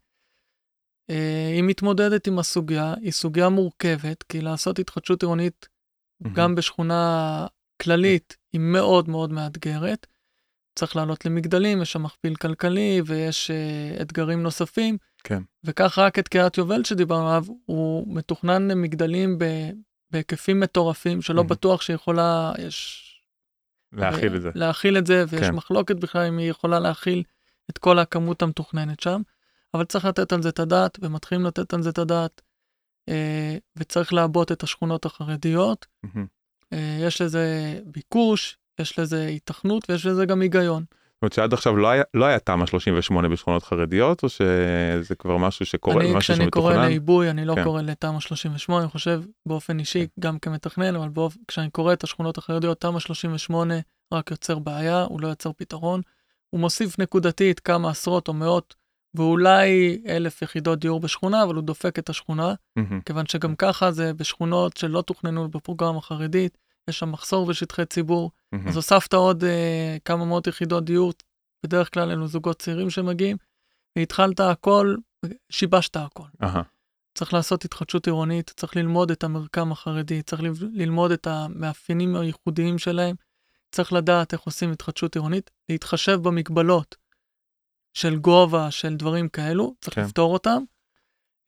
אה, 1.10 1.52
היא 1.54 1.62
מתמודדת 1.62 2.26
עם 2.26 2.38
הסוגיה, 2.38 2.94
היא 3.00 3.12
סוגיה 3.12 3.48
מורכבת, 3.48 4.22
כי 4.22 4.40
לעשות 4.40 4.78
התחדשות 4.78 5.22
עירונית 5.22 5.68
mm-hmm. 5.68 6.28
גם 6.32 6.54
בשכונה 6.54 7.46
כללית 7.82 8.36
היא 8.52 8.60
מאוד 8.60 9.08
מאוד 9.08 9.32
מאתגרת. 9.32 10.06
צריך 10.78 10.96
לעלות 10.96 11.24
למגדלים, 11.24 11.82
יש 11.82 11.92
שם 11.92 12.02
מכפיל 12.02 12.34
כלכלי 12.34 13.02
ויש 13.06 13.50
uh, 13.50 14.02
אתגרים 14.02 14.42
נוספים. 14.42 14.98
כן. 15.24 15.42
וכך 15.64 15.98
רק 15.98 16.18
את 16.18 16.28
קריית 16.28 16.58
יובל 16.58 16.84
שדיברנו 16.84 17.28
עליו, 17.28 17.44
הוא 17.66 18.14
מתוכנן 18.14 18.70
למגדלים 18.70 19.38
ב, 19.38 19.44
בהיקפים 20.16 20.60
מטורפים, 20.60 21.22
שלא 21.22 21.40
mm-hmm. 21.40 21.44
בטוח 21.44 21.82
שיכולה, 21.82 22.52
יש... 22.58 23.02
להכיל 23.92 24.36
את 24.36 24.42
זה. 24.42 24.50
להכיל 24.54 24.98
את 24.98 25.06
זה, 25.06 25.24
ויש 25.28 25.46
כן. 25.46 25.54
מחלוקת 25.54 25.96
בכלל 25.96 26.26
אם 26.26 26.38
היא 26.38 26.50
יכולה 26.50 26.78
להכיל 26.78 27.22
את 27.70 27.78
כל 27.78 27.98
הכמות 27.98 28.42
המתוכננת 28.42 29.00
שם. 29.00 29.22
אבל 29.74 29.84
צריך 29.84 30.04
לתת 30.04 30.32
על 30.32 30.42
זה 30.42 30.48
את 30.48 30.58
הדעת, 30.58 30.98
ומתחילים 31.02 31.44
לתת 31.44 31.74
על 31.74 31.82
זה 31.82 31.90
את 31.90 31.98
הדעת, 31.98 32.42
אה, 33.08 33.56
וצריך 33.76 34.12
לעבות 34.12 34.52
את 34.52 34.62
השכונות 34.62 35.06
החרדיות. 35.06 35.86
Mm-hmm. 36.06 36.26
אה, 36.72 36.98
יש 37.00 37.20
לזה 37.20 37.78
ביקוש, 37.84 38.58
יש 38.78 38.98
לזה 38.98 39.26
היתכנות 39.26 39.90
ויש 39.90 40.06
לזה 40.06 40.26
גם 40.26 40.40
היגיון. 40.40 40.84
זאת 41.16 41.22
אומרת 41.22 41.32
שעד 41.32 41.52
עכשיו 41.52 41.76
לא 41.76 41.88
היה, 41.88 42.02
לא 42.14 42.24
היה 42.24 42.38
תמ"א 42.38 42.66
38 42.66 43.28
בשכונות 43.28 43.62
חרדיות, 43.62 44.22
או 44.22 44.28
שזה 44.28 45.14
כבר 45.18 45.36
משהו 45.36 45.66
שקורה, 45.66 46.04
אני, 46.04 46.14
משהו 46.14 46.34
כשאני 46.34 46.50
קורא 46.50 46.74
לעיבוי, 46.74 47.30
אני 47.30 47.44
לא 47.44 47.54
כן. 47.54 47.64
קורא 47.64 47.82
לתמ"א 47.82 48.20
38, 48.20 48.82
אני 48.82 48.90
חושב 48.90 49.22
באופן 49.46 49.78
אישי, 49.78 50.06
כן. 50.06 50.20
גם 50.20 50.38
כמתכנן, 50.38 50.96
אבל 50.96 51.08
באופ... 51.08 51.36
כשאני 51.48 51.70
קורא 51.70 51.92
את 51.92 52.04
השכונות 52.04 52.38
החרדיות, 52.38 52.80
תמ"א 52.80 53.00
38 53.00 53.74
רק 54.12 54.30
יוצר 54.30 54.58
בעיה, 54.58 55.02
הוא 55.02 55.20
לא 55.20 55.28
יוצר 55.28 55.52
פתרון. 55.52 56.00
הוא 56.50 56.60
מוסיף 56.60 56.98
נקודתית 56.98 57.60
כמה 57.60 57.90
עשרות 57.90 58.28
או 58.28 58.32
מאות 58.32 58.74
ואולי 59.14 60.02
אלף 60.08 60.42
יחידות 60.42 60.78
דיור 60.78 61.00
בשכונה, 61.00 61.42
אבל 61.42 61.54
הוא 61.54 61.62
דופק 61.62 61.98
את 61.98 62.08
השכונה, 62.08 62.54
mm-hmm. 62.78 63.02
כיוון 63.06 63.26
שגם 63.26 63.56
ככה 63.56 63.92
זה 63.92 64.14
בשכונות 64.14 64.76
שלא 64.76 65.02
תוכננו 65.02 65.48
בפרוגרמה 65.48 66.00
חרדית, 66.00 66.58
יש 66.90 66.98
שם 66.98 67.12
מחסור 67.12 67.46
בשטחי 67.46 67.86
ציבור, 67.86 68.30
mm-hmm. 68.54 68.68
אז 68.68 68.76
הוספת 68.76 69.14
עוד 69.14 69.44
uh, 69.44 69.46
כמה 70.04 70.24
מאות 70.24 70.46
יחידות 70.46 70.84
דיור, 70.84 71.12
בדרך 71.62 71.94
כלל 71.94 72.10
אלו 72.10 72.28
זוגות 72.28 72.58
צעירים 72.58 72.90
שמגיעים, 72.90 73.36
והתחלת 73.98 74.40
הכל, 74.40 74.96
שיבשת 75.50 75.96
הכל. 75.96 76.28
Uh-huh. 76.42 76.58
צריך 77.14 77.34
לעשות 77.34 77.64
התחדשות 77.64 78.06
עירונית, 78.06 78.52
צריך 78.56 78.76
ללמוד 78.76 79.10
את 79.10 79.24
המרקם 79.24 79.72
החרדי, 79.72 80.22
צריך 80.22 80.42
ללמוד 80.72 81.10
את 81.10 81.26
המאפיינים 81.26 82.16
הייחודיים 82.16 82.78
שלהם, 82.78 83.16
צריך 83.70 83.92
לדעת 83.92 84.32
איך 84.32 84.40
עושים 84.40 84.72
התחדשות 84.72 85.14
עירונית, 85.14 85.50
להתחשב 85.68 86.18
במגבלות. 86.22 86.96
של 87.96 88.18
גובה, 88.18 88.70
של 88.70 88.96
דברים 88.96 89.28
כאלו, 89.28 89.74
צריך 89.80 89.94
כן. 89.94 90.02
לפתור 90.02 90.32
אותם. 90.32 90.62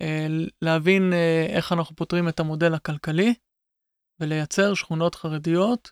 אה, 0.02 0.26
להבין 0.62 1.12
אה, 1.12 1.46
איך 1.48 1.72
אנחנו 1.72 1.96
פותרים 1.96 2.28
את 2.28 2.40
המודל 2.40 2.74
הכלכלי, 2.74 3.34
ולייצר 4.20 4.74
שכונות 4.74 5.14
חרדיות 5.14 5.90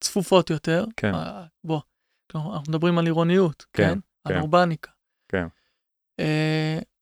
צפופות 0.00 0.50
יותר. 0.50 0.84
כן. 0.96 1.12
בוא, 1.64 1.80
אנחנו 2.34 2.64
מדברים 2.68 2.98
על 2.98 3.06
עירוניות, 3.06 3.66
כן? 3.72 3.88
כן? 3.88 3.98
על 4.24 4.32
כן. 4.32 4.40
אורבניקה. 4.40 4.90
כן. 5.28 5.46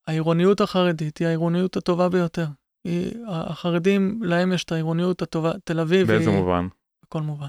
העירוניות 0.06 0.60
החרדית 0.60 1.18
היא 1.18 1.26
העירוניות 1.26 1.76
הטובה 1.76 2.08
ביותר. 2.08 2.46
היא, 2.84 3.14
החרדים, 3.28 4.22
להם 4.22 4.52
יש 4.52 4.64
את 4.64 4.72
העירוניות 4.72 5.22
הטובה, 5.22 5.52
תל 5.64 5.80
אביב 5.80 6.06
באיזה 6.06 6.30
היא... 6.30 6.38
מובן? 6.38 6.68
בכל 7.02 7.22
מובן. 7.22 7.48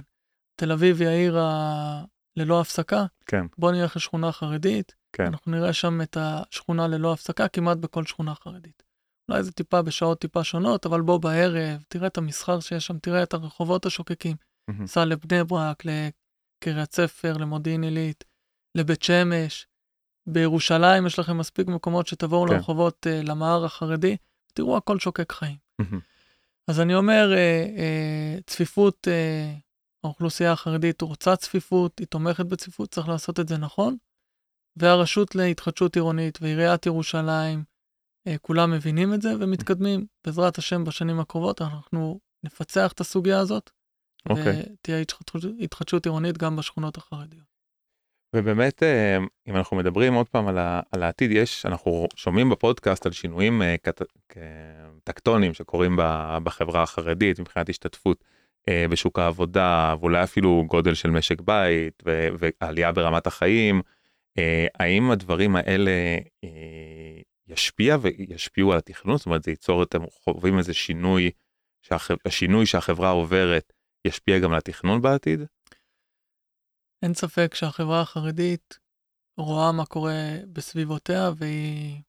תל 0.56 0.72
אביב 0.72 1.02
היא 1.02 1.08
העיר 1.08 1.40
ה... 1.40 2.04
ללא 2.36 2.62
הפסקה. 2.62 3.06
כן. 3.26 3.46
בוא 3.58 3.72
נלך 3.72 3.96
לשכונה 3.96 4.32
חרדית, 4.32 4.96
כן. 5.14 5.26
אנחנו 5.26 5.52
נראה 5.52 5.74
שם 5.74 6.02
את 6.02 6.18
השכונה 6.20 6.88
ללא 6.88 7.14
הפסקה 7.14 7.48
כמעט 7.48 7.78
בכל 7.78 8.06
שכונה 8.06 8.36
חרדית. 8.36 8.84
אולי 9.30 9.44
זה 9.44 9.52
טיפה 9.52 9.82
בשעות 9.82 10.20
טיפה 10.22 10.44
שונות, 10.44 10.86
אבל 10.86 11.02
בוא 11.02 11.18
בערב, 11.18 11.84
תראה 11.88 12.08
את 12.08 12.18
המסחר 12.18 12.60
שיש 12.60 12.86
שם, 12.86 12.98
תראה 12.98 13.24
את 13.24 13.34
הרחובות 13.34 13.86
השוקקים. 13.86 14.36
Mm-hmm. 14.72 14.88
סע 14.88 15.06
לבני 15.06 15.44
ברק, 15.44 15.84
לקריית 15.86 16.94
ספר, 16.94 17.38
למודיעין 17.38 17.84
עילית, 17.84 18.24
לבית 18.76 19.04
שמש. 19.04 19.68
בירושלים 20.28 21.08
יש 21.08 21.20
לכם 21.20 21.38
מספיק 21.38 21.68
מקומות 21.68 22.08
שתבואו 22.08 22.48
כן. 22.48 22.54
לרחובות 22.54 23.08
uh, 23.10 23.28
למהר 23.28 23.66
החרדי, 23.66 24.18
תראו 24.54 24.78
הכל 24.78 25.00
שוקק 25.00 25.32
חיים. 25.32 25.58
Mm-hmm. 25.82 25.96
אז 26.68 26.80
אני 26.80 26.96
אומר, 26.96 27.32
uh, 27.34 27.78
uh, 27.78 28.44
צפיפות, 28.46 29.08
uh, 29.08 29.60
האוכלוסייה 30.04 30.52
החרדית 30.52 31.02
רוצה 31.02 31.36
צפיפות, 31.36 32.00
היא 32.00 32.08
תומכת 32.08 32.46
בצפיפות, 32.46 32.92
צריך 32.92 33.08
לעשות 33.08 33.40
את 33.40 33.48
זה 33.48 33.58
נכון. 33.58 33.98
והרשות 34.76 35.36
להתחדשות 35.36 35.96
עירונית 35.96 36.38
ועיריית 36.42 36.86
ירושלים, 36.86 37.64
כולם 38.42 38.72
מבינים 38.72 39.14
את 39.14 39.22
זה 39.22 39.30
ומתקדמים. 39.40 40.06
בעזרת 40.26 40.58
השם 40.58 40.84
בשנים 40.84 41.20
הקרובות 41.20 41.62
אנחנו 41.62 42.20
נפצח 42.44 42.92
את 42.92 43.00
הסוגיה 43.00 43.40
הזאת, 43.40 43.70
okay. 43.70 44.32
אוקיי. 44.32 44.64
ותהיה 44.74 45.00
התחדשות, 45.00 45.52
התחדשות 45.60 46.06
עירונית 46.06 46.38
גם 46.38 46.56
בשכונות 46.56 46.98
החרדיות. 46.98 47.52
ובאמת 48.36 48.84
אה, 48.84 49.18
אם 49.48 49.56
אנחנו 49.56 49.78
מדברים 49.78 50.14
עוד 50.14 50.30
פעם 50.30 50.48
על, 50.48 50.58
ה, 50.58 50.82
על 50.92 51.04
העתיד 51.04 51.32
יש 51.32 51.66
אנחנו 51.66 52.08
שומעים 52.16 52.50
בפודקאסט 52.50 53.06
על 53.06 53.12
שינויים 53.12 53.62
אה, 53.62 53.76
קט, 53.82 54.02
טקטונים 55.04 55.54
שקורים 55.54 55.98
בחברה 56.44 56.84
החרדית 56.84 57.40
מבחינת 57.40 57.70
השתתפות 57.70 58.24
בשוק 58.90 59.20
העבודה 59.20 59.96
ואולי 60.00 60.24
אפילו 60.24 60.64
גודל 60.68 60.94
של 60.94 61.10
משק 61.10 61.42
בית 61.42 62.04
ועלייה 62.62 62.92
ברמת 62.92 63.28
החיים. 63.28 63.82
אה, 64.38 64.68
האם 64.80 65.12
הדברים 65.12 65.56
האלה 65.56 65.92
אה, 66.44 66.50
ישפיע 67.48 67.98
וישפיעו 68.02 68.72
על 68.72 68.78
התכנון? 68.78 69.18
זאת 69.18 69.26
אומרת 69.26 69.44
זה 69.44 69.52
ייצור, 69.52 69.84
אתם 69.84 70.00
חווים 70.10 70.58
איזה 70.58 70.74
שינוי, 70.74 71.32
השינוי 72.26 72.66
שהחברה 72.66 73.10
עוברת 73.10 73.74
ישפיע 74.08 74.40
גם 74.40 74.52
על 74.52 74.58
התכנון 74.58 75.02
בעתיד? 75.02 75.40
אין 77.04 77.14
ספק 77.14 77.54
שהחברה 77.54 78.02
החרדית 78.02 78.80
רואה 79.38 79.72
מה 79.72 79.86
קורה 79.86 80.38
בסביבותיה 80.54 81.30
והיא 81.38 82.02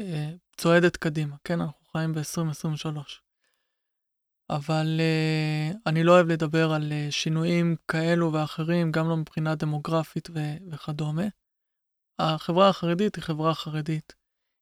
אה, 0.00 0.30
צועדת 0.56 0.96
קדימה, 0.96 1.36
כן, 1.44 1.60
אנחנו 1.60 1.86
חיים 1.86 2.12
ב-2023. 2.12 2.98
אבל 4.50 5.00
אה, 5.00 5.70
אני 5.86 6.04
לא 6.04 6.12
אוהב 6.12 6.26
לדבר 6.26 6.72
על 6.72 6.92
אה, 6.92 7.06
שינויים 7.10 7.76
כאלו 7.88 8.32
ואחרים, 8.32 8.92
גם 8.92 9.08
לא 9.08 9.16
מבחינה 9.16 9.54
דמוגרפית 9.54 10.30
ו- 10.30 10.70
וכדומה. 10.70 11.26
החברה 12.18 12.68
החרדית 12.68 13.16
היא 13.16 13.24
חברה 13.24 13.54
חרדית. 13.54 14.19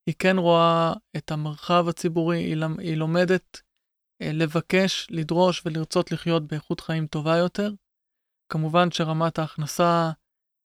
היא 0.09 0.15
כן 0.19 0.37
רואה 0.37 0.93
את 1.17 1.31
המרחב 1.31 1.85
הציבורי, 1.89 2.37
היא, 2.37 2.57
היא 2.79 2.97
לומדת 2.97 3.61
אה, 4.21 4.31
לבקש, 4.33 5.07
לדרוש 5.09 5.61
ולרצות 5.65 6.11
לחיות 6.11 6.47
באיכות 6.47 6.79
חיים 6.79 7.07
טובה 7.07 7.37
יותר. 7.37 7.73
כמובן 8.51 8.91
שרמת 8.91 9.39
ההכנסה 9.39 10.11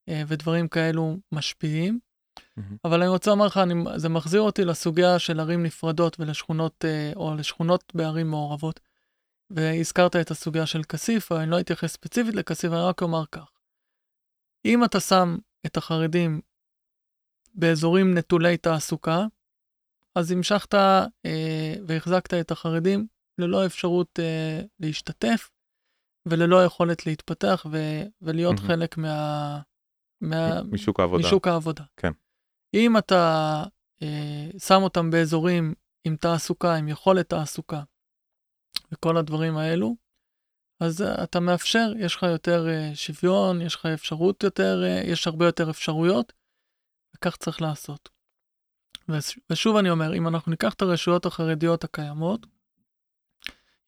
אה, 0.09 0.22
ודברים 0.26 0.68
כאלו 0.68 1.16
משפיעים, 1.32 1.99
mm-hmm. 2.38 2.62
אבל 2.84 3.01
אני 3.01 3.09
רוצה 3.09 3.30
לומר 3.30 3.47
לך, 3.47 3.57
אני, 3.57 3.74
זה 3.97 4.09
מחזיר 4.09 4.40
אותי 4.40 4.64
לסוגיה 4.64 5.18
של 5.18 5.40
ערים 5.40 5.62
נפרדות 5.62 6.20
ולשכונות, 6.20 6.84
אה, 6.84 7.12
או 7.16 7.34
לשכונות 7.34 7.92
בערים 7.95 8.30
מעורבות. 8.30 8.80
והזכרת 9.51 10.16
את 10.16 10.30
הסוגיה 10.30 10.66
של 10.66 10.82
כסיף, 10.82 11.32
אני 11.32 11.51
לא 11.51 11.61
אתייחס 11.61 11.92
ספציפית 11.92 12.34
לכסיף, 12.34 12.72
אני 12.72 12.80
רק 12.80 13.03
אומר 13.03 13.26
כך. 13.26 13.51
אם 14.64 14.84
אתה 14.84 15.01
שם 15.01 15.36
את 15.66 15.76
החרדים 15.76 16.40
באזורים 17.55 18.14
נטולי 18.18 18.57
תעסוקה, 18.57 19.26
אז 20.18 20.30
המשכת 20.30 20.74
אה, 20.74 21.74
והחזקת 21.86 22.34
את 22.34 22.50
החרדים 22.50 23.06
ללא 23.40 23.66
אפשרות 23.66 24.18
אה, 24.18 24.60
להשתתף 24.80 25.50
וללא 26.28 26.64
יכולת 26.64 27.06
להתפתח 27.06 27.66
ו- 27.70 28.02
ולהיות 28.22 28.58
mm-hmm. 28.58 28.66
חלק 28.66 28.96
מה, 28.96 29.60
מה... 30.20 30.62
משוק 30.62 31.00
העבודה. 31.00 31.26
משוק 31.26 31.48
העבודה. 31.48 31.84
כן. 31.96 32.12
אם 32.74 32.98
אתה 32.98 33.62
אה, 34.02 34.58
שם 34.58 34.82
אותם 34.82 35.10
באזורים 35.10 35.74
עם 36.06 36.16
תעסוקה, 36.16 36.74
עם 36.74 36.88
יכולת 36.88 37.28
תעסוקה, 37.28 37.82
וכל 38.92 39.16
הדברים 39.16 39.56
האלו, 39.56 39.96
אז 40.80 41.00
uh, 41.00 41.24
אתה 41.24 41.40
מאפשר, 41.40 41.92
יש 41.98 42.16
לך 42.16 42.22
יותר 42.22 42.66
uh, 42.66 42.96
שוויון, 42.96 43.62
יש 43.62 43.74
לך 43.74 43.86
אפשרות 43.86 44.42
יותר, 44.42 44.82
uh, 44.82 45.06
יש 45.06 45.26
הרבה 45.26 45.46
יותר 45.46 45.70
אפשרויות, 45.70 46.32
וכך 47.16 47.36
צריך 47.36 47.62
לעשות. 47.62 48.13
ושוב 49.50 49.76
אני 49.76 49.90
אומר, 49.90 50.14
אם 50.14 50.28
אנחנו 50.28 50.50
ניקח 50.50 50.74
את 50.74 50.82
הרשויות 50.82 51.26
החרדיות 51.26 51.84
הקיימות, 51.84 52.46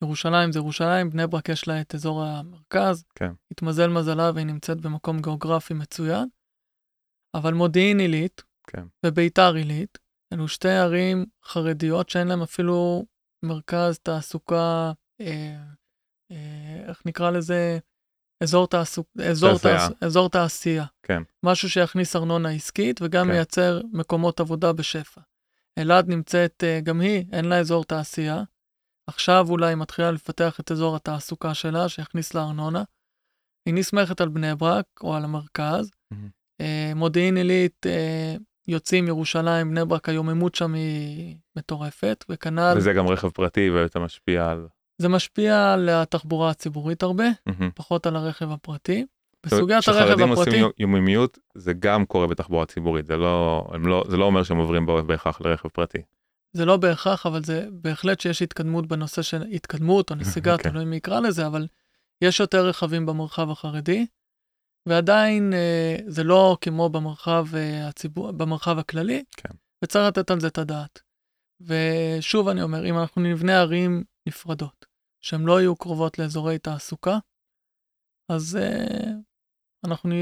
ירושלים 0.03 0.53
זה 0.53 0.59
ירושלים, 0.59 1.11
בני 1.11 1.27
ברק 1.27 1.49
יש 1.49 1.69
לה 1.69 1.81
את 1.81 1.95
אזור 1.95 2.25
המרכז, 2.25 3.05
כן. 3.15 3.33
התמזל 3.51 3.89
מזלה 3.89 4.31
והיא 4.35 4.47
נמצאת 4.47 4.81
במקום 4.81 5.23
גיאוגרפי 5.23 5.75
מצוין, 5.75 6.29
אבל 7.35 7.55
מודיעין 7.55 7.99
עילית 7.99 8.43
כן. 8.67 8.85
וביתר 9.07 9.55
עילית, 9.55 9.99
אלו 10.33 10.49
שתי 10.49 10.69
ערים 10.69 11.27
חרדיות 11.45 12.09
שאין 12.09 12.29
להן 12.29 12.43
אפילו 12.43 13.05
מרכז 13.43 13.99
תעסוקה, 13.99 14.93
אה, 15.21 15.57
אה, 16.31 16.85
איך 16.89 17.03
נקרא 17.07 17.31
לזה? 17.31 17.79
אזור, 18.43 18.67
תעסוק, 18.67 19.07
אזור, 19.31 19.59
תעש, 19.59 19.91
אזור 20.01 20.29
תעשייה. 20.29 20.85
כן. 21.03 21.23
משהו 21.43 21.71
שיכניס 21.71 22.17
ארנונה 22.17 22.51
עסקית 22.51 23.01
וגם 23.03 23.27
כן. 23.27 23.33
מייצר 23.33 23.81
מקומות 23.93 24.41
עבודה 24.41 24.73
בשפע. 24.73 25.21
אלעד 25.79 26.09
נמצאת, 26.09 26.65
אה, 26.65 26.81
גם 26.81 27.01
היא, 27.01 27.25
אין 27.33 27.45
לה 27.45 27.59
אזור 27.59 27.85
תעשייה. 27.85 28.43
עכשיו 29.07 29.47
אולי 29.49 29.69
היא 29.69 29.77
מתחילה 29.77 30.11
לפתח 30.11 30.61
את 30.61 30.73
אזור 30.73 30.97
התעסוקה 30.97 31.55
שלה, 31.55 31.89
שיכניס 31.89 32.35
לה 32.35 32.43
ארנונה. 32.43 32.83
היא 33.67 33.75
נסמכת 33.75 34.21
על 34.21 34.29
בני 34.29 34.55
ברק 34.55 34.87
או 35.01 35.15
על 35.15 35.25
המרכז. 35.25 35.91
Mm-hmm. 36.15 36.65
מודיעין 36.95 37.37
עילית, 37.37 37.87
אה, 37.87 38.37
יוצאים 38.69 39.09
ירושלים, 39.09 39.71
בני 39.71 39.85
ברק, 39.85 40.09
היוממות 40.09 40.55
שם 40.55 40.75
היא 40.75 41.37
מטורפת, 41.57 42.25
וכנ"ל... 42.29 42.75
וזה 42.77 42.93
גם 42.93 43.07
רכב 43.07 43.29
פרטי 43.31 43.71
ואתה 43.71 43.99
משפיע 43.99 44.51
על... 44.51 44.67
זה 44.99 45.09
משפיע 45.09 45.73
על 45.73 45.89
התחבורה 45.89 46.51
הציבורית 46.51 47.03
הרבה. 47.03 47.25
פחות 47.75 48.07
על 48.07 48.17
הרכב 48.17 48.51
הפרטי. 48.51 49.07
בסוגיית 49.47 49.89
הרכב 49.89 50.01
הפרטי... 50.01 50.13
כשחרדים 50.13 50.29
עושים 50.29 50.71
יוממיות, 50.79 51.39
זה 51.55 51.73
גם 51.73 52.07
קורה 52.07 52.27
בתחבורה 52.27 52.67
ציבורית, 52.67 53.07
זה 53.07 53.17
לא, 53.17 53.67
לא, 53.85 54.05
זה 54.09 54.17
לא 54.17 54.25
אומר 54.25 54.43
שהם 54.43 54.57
עוברים 54.57 54.87
בהכרח 54.87 55.41
לרכב 55.41 55.69
פרטי. 55.69 56.03
זה 56.53 56.65
לא 56.65 56.77
בהכרח, 56.77 57.27
אבל 57.27 57.45
זה 57.45 57.69
בהחלט 57.73 58.21
שיש 58.21 58.43
התקדמות 58.43 58.87
בנושא 58.87 59.23
של 59.23 59.43
התקדמות 59.43 60.11
או 60.11 60.17
נסיגה, 60.21 60.55
okay. 60.55 60.59
אוקיי. 60.59 60.71
תלוי 60.71 60.85
מי 60.85 60.97
יקרא 60.97 61.21
לזה, 61.21 61.47
אבל 61.47 61.67
יש 62.23 62.41
יותר 62.41 62.67
רכבים 62.67 63.07
במרחב 63.07 63.51
החרדי. 63.51 64.07
ועדיין 64.87 65.53
אה, 65.53 65.97
זה 66.07 66.25
לא 66.25 66.57
כמו 66.61 66.89
במרחב 66.89 67.47
אה, 67.55 67.89
הציבור, 67.89 68.33
במרחב 68.33 68.79
הכללי, 68.79 69.25
כן. 69.37 69.49
וצריך 69.85 70.07
לתת 70.07 70.31
על 70.31 70.41
זה 70.41 70.47
את 70.47 70.59
הדעת. 70.59 71.01
ושוב 71.61 72.49
אני 72.49 72.63
אומר, 72.63 72.87
אם 72.87 72.99
אנחנו 72.99 73.23
נבנה 73.23 73.61
ערים 73.61 74.05
נפרדות, 74.27 74.86
שהן 75.27 75.43
לא 75.43 75.61
יהיו 75.61 75.77
קרובות 75.77 76.19
לאזורי 76.19 76.59
תעסוקה, 76.59 77.19
אז 78.33 78.57
אה, 78.57 79.13
אנחנו, 79.85 80.15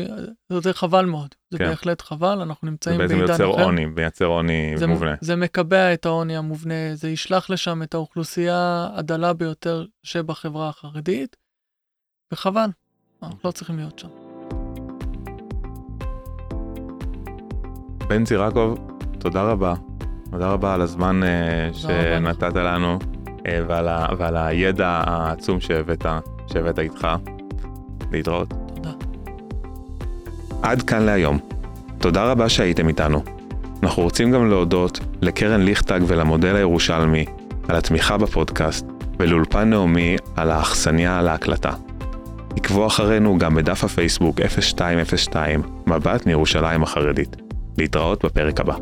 זה 0.63 0.73
חבל 0.73 1.05
מאוד, 1.05 1.35
זה 1.51 1.59
כן. 1.59 1.69
בהחלט 1.69 2.03
חבל, 2.03 2.41
אנחנו 2.41 2.71
נמצאים 2.71 2.99
בעידן 2.99 3.15
אחר. 3.15 3.27
זה 3.27 3.33
בעצם 3.33 3.43
יוצר 3.43 3.63
עוני, 3.63 3.87
מייצר 3.87 4.25
עוני 4.25 4.73
זה, 4.77 4.87
מובנה. 4.87 5.15
זה 5.21 5.37
מקבע 5.37 5.95
את 5.95 6.07
העוני 6.07 6.37
המובנה, 6.37 6.95
זה 6.95 7.11
ישלח 7.11 7.51
לשם 7.51 7.83
את 7.83 7.95
האוכלוסייה 7.95 8.89
הדלה 8.95 9.33
ביותר 9.33 9.87
שבחברה 10.03 10.69
החרדית, 10.69 11.37
וחבל, 12.33 12.69
אנחנו 13.23 13.39
לא 13.45 13.51
צריכים 13.51 13.77
להיות 13.77 13.99
שם. 13.99 14.09
בן 18.09 18.25
צירקוב, 18.25 18.79
תודה 19.21 19.43
רבה. 19.43 19.75
תודה 20.31 20.53
רבה 20.53 20.75
על 20.75 20.81
הזמן 20.81 21.21
uh, 21.23 21.75
שנתת 21.75 22.55
לנו 22.55 22.99
uh, 23.03 23.14
ועל, 23.49 23.89
ה, 23.89 24.07
ועל 24.19 24.37
הידע 24.37 25.03
העצום 25.07 25.61
שהבאת, 25.61 26.07
שהבאת 26.47 26.79
איתך. 26.79 27.09
להתראות. 28.13 28.55
תודה. 28.75 28.91
עד 30.63 30.83
כאן 30.83 31.03
להיום. 31.03 31.39
תודה 31.99 32.25
רבה 32.25 32.49
שהייתם 32.49 32.89
איתנו. 32.89 33.23
אנחנו 33.83 34.03
רוצים 34.03 34.31
גם 34.31 34.51
להודות 34.51 35.01
לקרן 35.21 35.61
ליכטג 35.61 36.01
ולמודל 36.07 36.57
הירושלמי 36.57 37.25
על 37.69 37.77
התמיכה 37.77 38.17
בפודקאסט 38.17 38.87
ולאולפן 39.19 39.71
נעמי 39.71 40.17
על 40.37 40.51
האכסניה 40.51 41.19
על 41.19 41.29
ההקלטה. 41.29 41.71
עקבו 42.57 42.87
אחרינו 42.87 43.39
גם 43.39 43.55
בדף 43.55 43.85
הפייסבוק 43.85 44.41
0202 44.41 45.63
מבט 45.87 46.27
מירושלים 46.27 46.83
החרדית. 46.83 47.37
להתראות 47.79 48.25
בפרק 48.25 48.61
הבא. 48.61 48.75